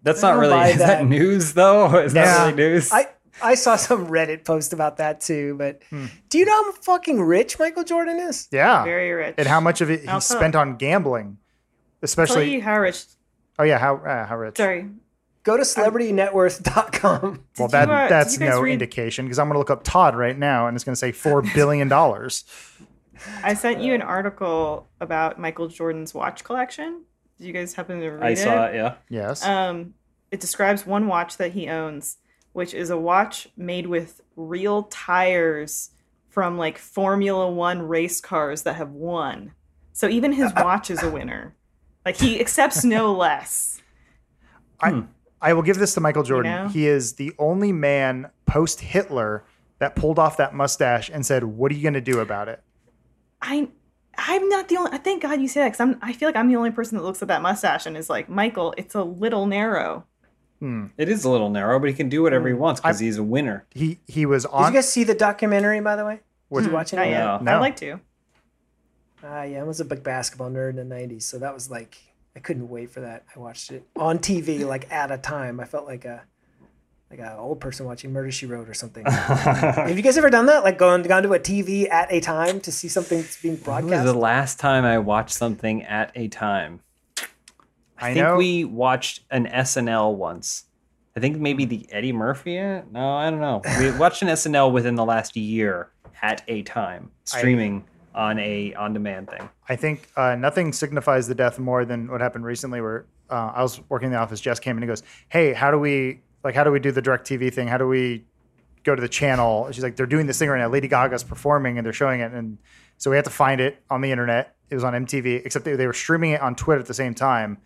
[0.02, 1.06] That's I not really is that that.
[1.06, 1.96] news though?
[2.04, 2.24] Is Yeah.
[2.24, 2.90] that really news?
[2.92, 3.06] I
[3.42, 6.06] I saw some Reddit post about that too, but Hmm.
[6.28, 8.48] do you know how fucking rich Michael Jordan is?
[8.50, 8.84] Yeah.
[8.84, 9.34] Very rich.
[9.38, 10.20] And how much of it he How come?
[10.20, 11.38] spent on gambling, Tell
[12.02, 12.52] especially.
[12.54, 13.04] you how rich.
[13.58, 14.56] oh yeah, how uh, how rich?
[14.56, 14.88] Sorry.
[15.44, 17.44] Go to celebritynetworth.com.
[17.58, 20.14] Well, that you, uh, that's no read- indication because I'm going to look up Todd
[20.16, 22.44] right now and it's going to say four billion dollars.
[23.44, 27.02] I sent you an article about Michael Jordan's watch collection.
[27.38, 28.24] Did you guys happen to read it?
[28.24, 28.94] I saw it, yeah.
[29.08, 29.44] yes.
[29.44, 29.94] Um,
[30.30, 32.16] it describes one watch that he owns,
[32.52, 35.90] which is a watch made with real tires
[36.28, 39.52] from like Formula One race cars that have won.
[39.92, 41.54] So even his watch is a winner.
[42.04, 43.80] Like he accepts no less.
[44.80, 45.00] I hmm.
[45.40, 46.52] I will give this to Michael Jordan.
[46.52, 46.68] know?
[46.68, 49.44] He is the only man post Hitler
[49.80, 52.62] that pulled off that mustache and said, "What are you going to do about it?"
[53.40, 53.68] I
[54.16, 54.92] I'm not the only.
[54.92, 55.98] I thank God you say that because I'm.
[56.02, 58.28] I feel like I'm the only person that looks at that mustache and is like,
[58.28, 60.04] Michael, it's a little narrow.
[60.62, 60.86] Hmm.
[60.96, 62.60] It is a little narrow, but he can do whatever he hmm.
[62.60, 63.66] wants because he's a winner.
[63.70, 64.62] He he was on.
[64.62, 66.20] Did you guys see the documentary by the way?
[66.50, 66.96] Was Did you watch it?
[66.96, 67.24] Not yet.
[67.24, 67.38] No.
[67.38, 67.56] No.
[67.56, 67.94] I'd like to.
[69.24, 71.98] Uh, yeah, I was a big basketball nerd in the '90s, so that was like
[72.36, 73.24] I couldn't wait for that.
[73.34, 75.58] I watched it on TV like at a time.
[75.58, 76.22] I felt like a
[77.10, 79.04] like an old person watching Murder She Wrote or something.
[79.06, 80.62] Have you guys ever done that?
[80.62, 83.82] Like gone gone to a TV at a time to see something that's being When
[83.82, 84.04] was broadcast?
[84.04, 86.82] the last time I watched something at a time?
[88.02, 88.36] I, I think know.
[88.36, 90.64] we watched an SNL once.
[91.16, 92.56] I think maybe the Eddie Murphy.
[92.56, 93.62] No, I don't know.
[93.78, 95.90] We watched an SNL within the last year
[96.20, 97.84] at a time, streaming
[98.14, 99.48] on a on-demand thing.
[99.68, 103.62] I think uh, nothing signifies the death more than what happened recently, where uh, I
[103.62, 104.40] was working in the office.
[104.40, 106.54] Jess came in and goes, "Hey, how do we like?
[106.54, 107.68] How do we do the direct TV thing?
[107.68, 108.24] How do we
[108.84, 110.68] go to the channel?" She's like, "They're doing this thing right now.
[110.68, 112.58] Lady Gaga's performing, and they're showing it, and
[112.96, 114.56] so we had to find it on the internet.
[114.70, 117.14] It was on MTV, except they, they were streaming it on Twitter at the same
[117.14, 117.58] time,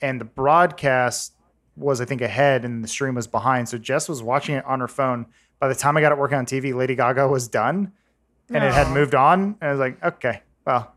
[0.00, 1.34] and the broadcast
[1.76, 3.68] was, I think, ahead, and the stream was behind.
[3.68, 5.26] So Jess was watching it on her phone.
[5.60, 7.92] By the time I got it working on TV, Lady Gaga was done,
[8.48, 9.40] and it had moved on.
[9.60, 10.94] And I was like, okay, well."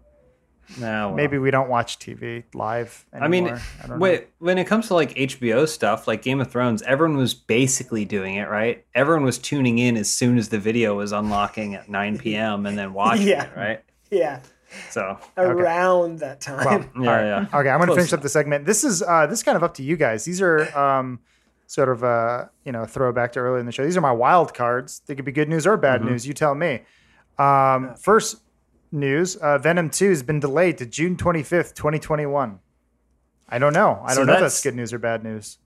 [0.79, 1.15] No, well.
[1.15, 3.45] Maybe we don't watch TV live I mean.
[3.47, 3.97] I, don't know.
[3.97, 8.05] wait, when it comes to like HBO stuff, like Game of Thrones, everyone was basically
[8.05, 8.85] doing it, right?
[8.95, 12.65] Everyone was tuning in as soon as the video was unlocking at 9 p.m.
[12.65, 13.43] and then watching Yeah.
[13.47, 13.81] it, right?
[14.11, 14.39] yeah,
[14.89, 16.89] So, around that time.
[16.95, 17.59] Well, yeah, yeah.
[17.59, 18.65] Okay, I'm going to Close finish up the segment.
[18.65, 20.23] This is uh, this is kind of up to you guys.
[20.25, 21.19] These are um,
[21.67, 23.83] sort of uh, you know throwback to earlier in the show.
[23.83, 25.01] These are my wild cards.
[25.07, 25.81] They could be good news or Mm-hmm.
[25.81, 26.25] bad news.
[26.27, 26.81] You tell me.
[27.37, 28.41] Um, first
[28.91, 32.59] news: uh, Venom Two has been delayed to June 25th, 2021.
[33.49, 34.01] I don't know.
[34.05, 35.57] I So don't know if that's- that's good news or bad news.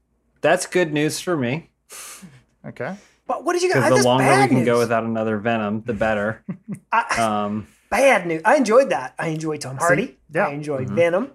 [0.41, 1.69] That's good news for me.
[2.65, 2.95] Okay.
[3.27, 3.77] But what did you guys?
[3.83, 4.65] Because the that's longer we can news.
[4.65, 6.43] go without another Venom, the better.
[6.91, 8.41] I, Um, bad news.
[8.45, 9.15] I enjoyed that.
[9.19, 10.17] I enjoyed Tom Hardy.
[10.33, 10.47] Yeah.
[10.47, 10.95] I enjoyed Mm-hmm.
[10.95, 11.31] Venom.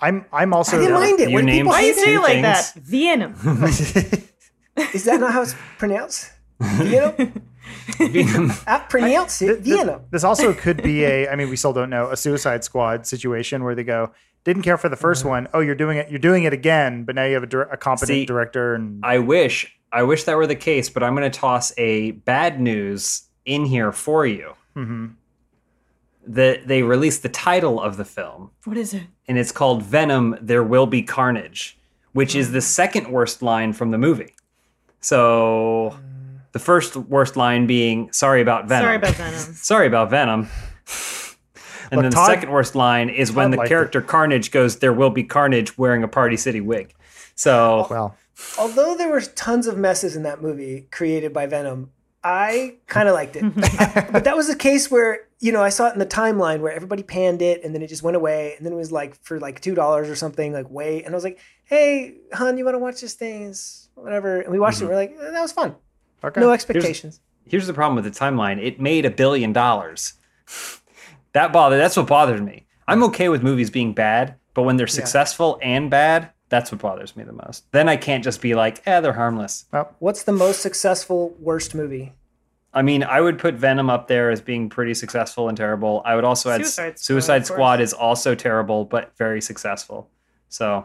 [0.00, 1.30] I'm I'm also I didn't mind it.
[1.30, 2.72] You When people Why you say it, it like things.
[2.72, 2.74] that?
[2.82, 3.32] Venom.
[4.94, 6.32] is that not how it's pronounced?
[6.60, 7.42] Venom.
[7.98, 8.52] Venom.
[8.66, 10.02] I pronounce it Venom.
[10.10, 13.62] This also could be a, I mean, we still don't know, a Suicide Squad situation
[13.64, 14.12] where they go,
[14.44, 15.48] didn't care for the 1st one.
[15.54, 16.10] Oh, you're doing it.
[16.10, 19.04] You're doing it again, but now you have a, dir- a competent See, director and
[19.04, 22.60] I wish, I wish that were the case, but I'm going to toss a bad
[22.60, 24.54] news in here for you.
[24.76, 25.14] Mhm.
[26.26, 29.02] That they released the title of the film, What is it?
[29.26, 31.76] and it's called Venom: There Will Be Carnage,
[32.12, 34.34] which is the second worst line from the movie.
[35.00, 35.96] So,
[36.52, 39.38] the first worst line being "Sorry about Venom." Sorry about Venom.
[39.54, 40.48] Sorry about Venom.
[41.90, 44.78] And Look, then Todd- the second worst line is when the liked character Carnage goes,
[44.78, 46.94] "There will be carnage," wearing a Party City wig.
[47.34, 48.16] So well,
[48.58, 51.90] Although there were tons of messes in that movie created by Venom,
[52.24, 53.42] I kind of liked it.
[54.12, 56.72] but that was a case where you know I saw it in the timeline where
[56.72, 59.40] everybody panned it and then it just went away and then it was like for
[59.40, 62.74] like two dollars or something like wait and I was like hey hon you want
[62.76, 65.40] to watch this thing It's whatever and we watched it and we're like "Eh, that
[65.42, 65.74] was fun
[66.24, 66.40] Okay.
[66.40, 67.20] No expectations.
[67.44, 68.62] Here's the problem with the timeline.
[68.64, 70.12] It made a billion dollars.
[71.32, 71.80] that bothered.
[71.80, 72.66] That's what bothered me.
[72.86, 77.16] I'm okay with movies being bad, but when they're successful and bad, that's what bothers
[77.16, 77.64] me the most.
[77.72, 79.64] Then I can't just be like, eh, they're harmless.
[80.00, 82.12] What's the most successful worst movie?
[82.74, 86.02] I mean, I would put Venom up there as being pretty successful and terrible.
[86.04, 87.56] I would also add Suicide Squad, Suicide of course.
[87.56, 90.10] Squad is also terrible but very successful.
[90.50, 90.84] So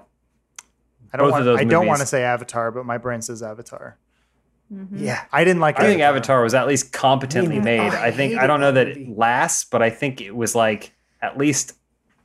[1.13, 1.41] I don't both want.
[1.41, 1.87] of those I don't movies.
[1.89, 3.97] want to say Avatar, but my brain says Avatar.
[4.93, 5.23] Yeah.
[5.33, 5.79] I didn't like.
[5.79, 7.77] I think Avatar was at least competently Me made.
[7.77, 7.97] neither.
[7.97, 9.11] I I think I hated don't know that that movie.
[9.11, 11.73] it lasts, but I think it was like at least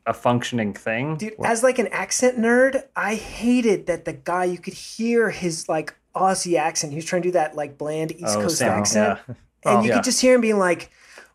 [0.06, 1.16] a functioning thing.
[1.16, 5.68] Dude, as like an accent nerd, I hated that the guy you could hear his
[5.68, 6.92] like Aussie accent.
[6.92, 9.18] He was trying to do that like bland East Oh, Coast Sam, accent.
[9.28, 9.34] yeah.
[9.34, 9.36] And
[9.78, 9.94] Oh, you yeah.
[9.96, 10.90] could just hear him being like,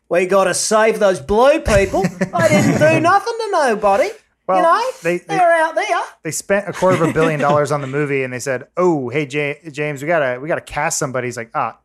[0.08, 2.04] We gotta save those blue people.
[2.34, 4.08] I didn't do nothing to nobody.
[4.46, 4.90] Well, you know?
[5.02, 6.00] they- they- are out there.
[6.22, 9.08] they spent a quarter of a billion dollars on the movie, and they said, "Oh,
[9.10, 11.78] hey Ja- James, we gotta we gotta cast somebody." He's like, "Ah,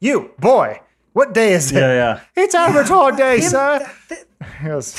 [0.00, 0.80] you boy,
[1.12, 1.76] what day is it?
[1.76, 2.20] Yeah, yeah.
[2.34, 4.20] It's Avatar Day, sir." th-
[4.60, 4.94] He goes,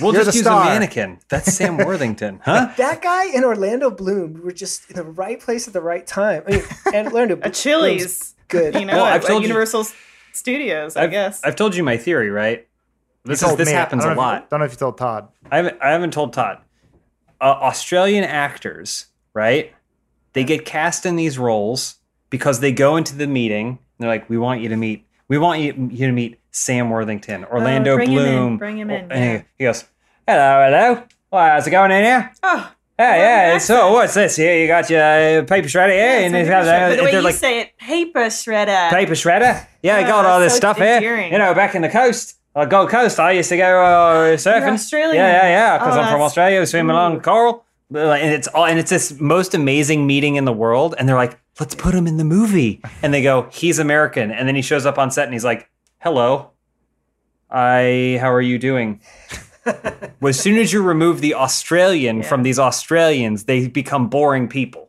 [0.00, 0.62] We'll just the use star.
[0.62, 1.18] a mannequin.
[1.28, 2.72] That's Sam Worthington, huh?
[2.76, 6.42] That guy and Orlando Bloom were just in the right place at the right time.
[6.46, 6.62] I mean,
[6.94, 8.74] and Orlando A Bloom's Chili's, good.
[8.74, 9.86] you know, Well, at, I've at told you- Universal
[10.32, 11.42] Studios, I I've, guess.
[11.44, 12.66] I've told you my theory, right?
[13.24, 13.72] This is this me.
[13.74, 14.50] happens a don't you- lot.
[14.50, 15.28] don't know if you told Todd.
[15.50, 16.58] I haven't I haven't told Todd.
[17.40, 19.72] Uh, Australian actors, right?
[20.32, 21.96] They get cast in these roles
[22.30, 23.68] because they go into the meeting.
[23.68, 25.06] And they're like, "We want you to meet.
[25.28, 28.78] We want you, you to meet Sam Worthington, Orlando Oh, bring him in, Bloom." bring
[28.78, 29.42] him in, he- yeah.
[29.58, 29.84] he goes,
[30.26, 31.02] "Hello, hello.
[31.30, 32.32] Well, how's it going in here?
[32.42, 33.54] oh, Yeah, yeah.
[33.54, 34.54] an So what's this here?
[34.60, 36.90] You got your uh, paper shredder here, and it's got shredder.
[36.90, 38.90] But the way you like say it, paper shredder.
[38.90, 39.66] paper shredder.
[39.82, 41.20] Yeah, I Oh, got all this so stuff here.
[41.22, 44.74] You know, back in the coast, uh, Gold Coast, I used to go uh, surfing.
[44.74, 45.14] Australia.
[45.14, 45.78] Yeah, yeah, yeah.
[45.78, 49.18] Because Oh, I'm from Australia, swimming along coral, Uh, and it's all, and it's this
[49.20, 50.94] most amazing meeting in the world.
[50.98, 54.46] And they're like, "Let's put him in the movie." And they go, "He's American." And
[54.46, 55.68] then he shows up on set, and he's like,
[56.02, 56.50] "Hello,
[57.50, 58.18] I.
[58.20, 59.00] How are you doing?"
[59.66, 64.88] well, as soon as you remove the Australian from these Australians, they become boring people.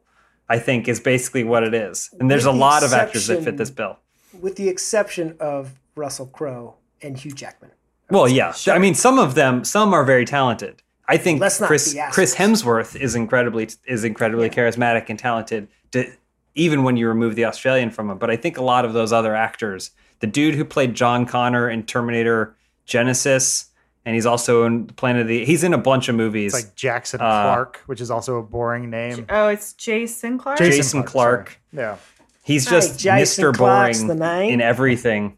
[0.49, 2.09] I think is basically what it is.
[2.19, 3.97] And there's With a the lot of actors that fit this bill.
[4.39, 7.71] With the exception of Russell Crowe and Hugh Jackman.
[8.09, 8.53] Well, yeah.
[8.67, 10.81] I mean, some of them, some are very talented.
[11.07, 11.95] I think Chris.
[12.11, 15.67] Chris Hemsworth is incredibly is incredibly charismatic and talented.
[15.91, 16.11] To,
[16.55, 19.11] even when you remove the Australian from him, but I think a lot of those
[19.11, 19.91] other actors,
[20.23, 22.55] the dude who played John Connor in Terminator
[22.87, 23.65] Genisys,
[24.05, 25.43] and he's also in Planet of the.
[25.43, 26.53] He's in a bunch of movies.
[26.55, 29.25] It's like Jackson Uh, Clark, which is also a boring name.
[29.27, 30.59] Oh, it's Jason Clarke.
[30.59, 31.59] Jason Clarke.
[31.73, 31.85] sorry.
[31.85, 31.97] Yeah.
[32.41, 33.53] he's just Jason Mr.
[33.53, 35.35] Clark's Boring in everything.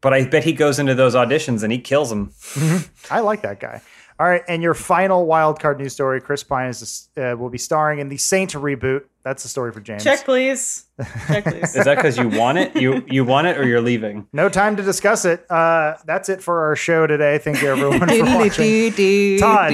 [0.00, 2.32] But I bet he goes into those auditions and he kills them.
[3.10, 3.82] I like that guy.
[4.20, 7.58] All right, and your final wild card news story: Chris Pine is uh, will be
[7.58, 9.04] starring in the Saint reboot.
[9.22, 10.02] That's the story for James.
[10.02, 10.86] Check, please.
[11.28, 11.76] Check, please.
[11.76, 12.74] Is that because you want it?
[12.74, 14.26] You you want it or you're leaving?
[14.32, 15.48] No time to discuss it.
[15.48, 17.38] Uh, that's it for our show today.
[17.38, 19.38] Thank you everyone for watching.
[19.38, 19.70] Todd,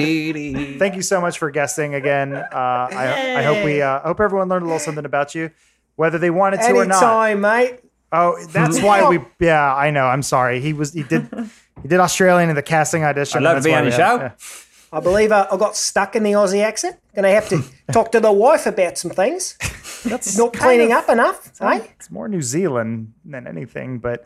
[0.77, 2.35] Thank you so much for guesting again.
[2.35, 5.49] Uh, I, I hope we uh, hope everyone learned a little something about you,
[5.95, 7.01] whether they wanted to or not.
[7.01, 7.79] Anytime, mate.
[8.11, 9.19] Oh, that's why we.
[9.39, 10.05] Yeah, I know.
[10.05, 10.61] I'm sorry.
[10.61, 10.93] He was.
[10.93, 11.29] He did.
[11.81, 13.39] He did Australian in the casting audition.
[13.39, 14.61] I'd love and to be on why your we had- show.
[14.93, 16.95] I believe I, I got stuck in the Aussie accent.
[17.15, 17.61] Gonna have to
[17.91, 19.57] talk to the wife about some things.
[20.05, 21.81] That's Not cleaning of- up enough, eh?
[21.99, 24.25] It's more New Zealand than anything, but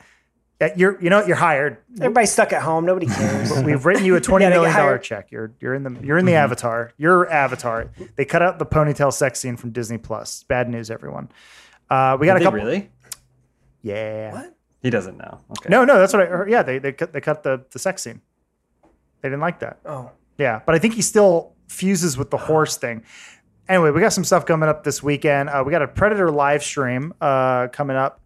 [0.62, 1.02] uh, you're.
[1.02, 1.78] You know, you're hired.
[2.00, 2.86] Everybody's stuck at home.
[2.86, 3.64] Nobody cares.
[3.64, 5.32] We've written you a twenty gotta get million dollar check.
[5.32, 6.92] You're you're in the you're in the Avatar.
[6.98, 7.90] You're Avatar.
[8.16, 10.44] They cut out the ponytail sex scene from Disney Plus.
[10.44, 11.30] Bad news, everyone.
[11.90, 12.60] Uh, we got Did a couple.
[12.60, 12.92] really?
[13.82, 14.34] Yeah.
[14.34, 14.54] What?
[14.82, 15.40] He doesn't know.
[15.52, 15.70] Okay.
[15.70, 16.50] No, no, that's what I heard.
[16.50, 18.22] Yeah, they they cut they cut the the sex scene.
[19.22, 19.80] They didn't like that.
[19.86, 23.04] oh, Yeah, but I think he still fuses with the horse thing.
[23.68, 25.50] Anyway, we got some stuff coming up this weekend.
[25.50, 28.22] Uh, we got a Predator live stream uh, coming up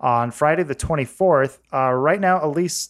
[0.00, 1.58] on Friday the 24th.
[1.72, 2.88] Uh, right now, Elyse,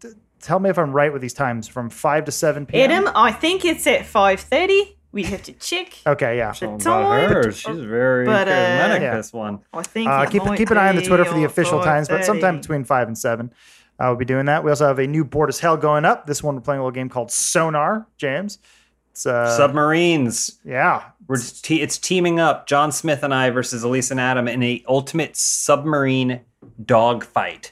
[0.00, 0.10] t-
[0.40, 2.90] tell me if I'm right with these times from 5 to 7 p.m.
[2.90, 4.93] Adam, I think it's at 5.30.
[5.14, 5.96] We have to check.
[6.06, 6.52] Okay, yeah.
[6.52, 7.06] Something time.
[7.06, 7.52] about her.
[7.52, 9.00] She's very But, uh, charismatic.
[9.00, 9.16] Yeah.
[9.16, 9.60] This one.
[9.72, 12.24] I think Uh, keep keep an eye on the Twitter for the official times, but
[12.24, 13.50] sometime between 5 and 7.
[13.98, 14.64] Uh, we'll be doing that.
[14.64, 16.26] We also have a new Board as Hell going up.
[16.26, 18.58] This one, we're playing a little game called Sonar, James.
[19.12, 20.58] It's, uh, Submarines.
[20.64, 21.04] yeah.
[21.28, 24.62] We're just te- it's teaming up Jon Smith and I versus Elyse and Adam in
[24.64, 26.40] a ultimate submarine
[26.84, 27.70] dog fight.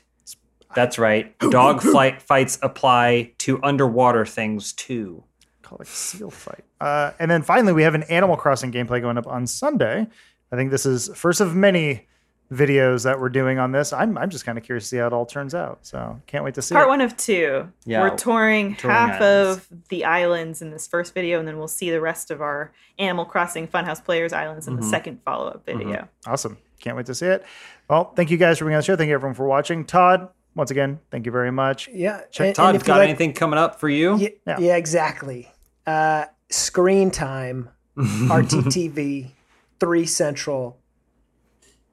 [0.77, 1.37] That's right.
[1.51, 5.25] Dog fight fights apply to underwater things too.
[5.73, 6.65] Called like a seal fight.
[6.81, 10.07] Uh, and then finally, we have an Animal Crossing gameplay going up on Sunday.
[10.53, 12.07] I think this is first of many
[12.53, 13.95] videos that we're doing on this.
[13.95, 15.79] I'm, I'm just kind of curious to see how it all turns out.
[15.87, 16.91] So can't wait to see Part it.
[16.91, 17.67] one of two.
[17.87, 19.57] Yeah, We're touring, touring half islands.
[19.71, 22.71] of the islands in this first video, and then we'll see the rest of our
[22.99, 26.07] Animal Crossing Funhaus Players Islands in the second follow up video.
[26.27, 26.59] Awesome.
[26.81, 27.43] can't wait to see it.
[27.89, 28.97] Well, thank you guys for being on the show.
[28.97, 29.87] Thank you everyone for watching.
[29.87, 31.89] Todd, once again, thank you very much.
[31.91, 32.21] Yeah.
[32.31, 34.19] Check and- Todd, and if you got like- anything coming up for you?
[34.19, 34.59] Yeah, Yeah.
[34.59, 34.77] yeah.
[34.77, 35.51] exactly.
[35.87, 39.31] Uh, screen time, RTTV,
[39.81, 40.79] three central.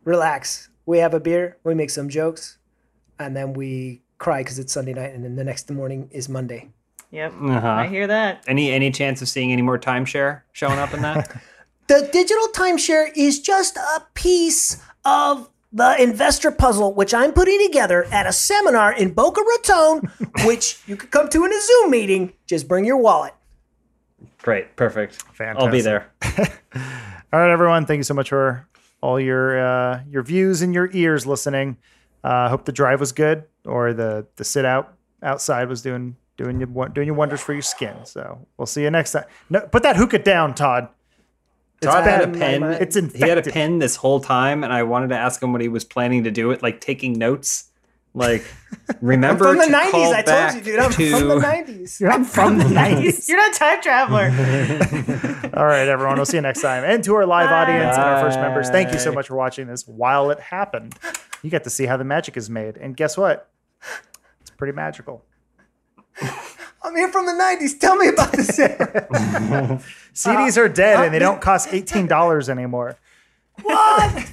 [0.04, 0.70] Relax.
[0.86, 1.58] We have a beer.
[1.64, 2.58] We make some jokes,
[3.20, 6.70] and then we cry because it's Sunday night, and then the next morning is Monday.
[7.12, 7.34] Yep.
[7.42, 7.68] Uh-huh.
[7.68, 8.44] I hear that.
[8.48, 11.42] Any any chance of seeing any more timeshare showing up in that?
[11.88, 18.04] The digital timeshare is just a piece of the investor puzzle, which I'm putting together
[18.12, 20.02] at a seminar in Boca Raton,
[20.46, 22.34] which you could come to in a Zoom meeting.
[22.46, 23.34] Just bring your wallet.
[24.42, 25.22] Great, perfect.
[25.34, 25.64] Fantastic.
[25.64, 26.12] I'll be there.
[27.32, 27.86] All right, everyone.
[27.86, 28.68] Thank you so much for
[29.02, 31.78] all your uh, your views and your ears listening.
[32.24, 36.60] Uh, hope the drive was good, or the the sit out outside was doing doing
[36.60, 38.06] you doing you wonders for your skin.
[38.06, 39.26] So we'll see you next time.
[39.50, 40.90] No, put that hookah down, Todd.
[41.82, 42.82] Todd had a bad in my pen.
[42.82, 45.54] It's It's He had a pen this whole time, and I wanted to ask him
[45.54, 47.69] what he was planning to do it, like taking notes.
[48.20, 48.44] Like,
[49.02, 50.80] remember From the to 90s, call I back told you, dude.
[50.82, 52.00] I'm to from the 90s.
[52.02, 53.30] You're not from the Nice.
[53.30, 54.26] You're not a time traveler.
[55.56, 56.18] All right, everyone.
[56.18, 56.84] We'll see you next time.
[56.84, 59.68] And to our live audience and our first members, thank you so much for watching
[59.68, 61.00] this while it happened.
[61.44, 62.76] You get to see how the magic is made.
[62.76, 63.50] And guess what?
[64.42, 65.24] It's pretty magical.
[66.22, 67.80] I'm here from the 90s.
[67.80, 68.60] Tell me about this.
[70.14, 72.98] CDs are dead and they uh, don't cost $18 anymore.
[73.62, 74.30] what?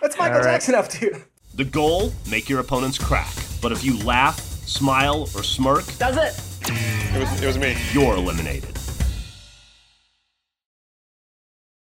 [0.00, 0.52] What's Michael All right.
[0.52, 1.22] Jackson up to?
[1.54, 3.34] The goal, make your opponents crack.
[3.60, 6.40] But if you laugh, smile, or smirk, does it?
[6.70, 7.76] It was, it was me.
[7.92, 8.77] you're eliminated.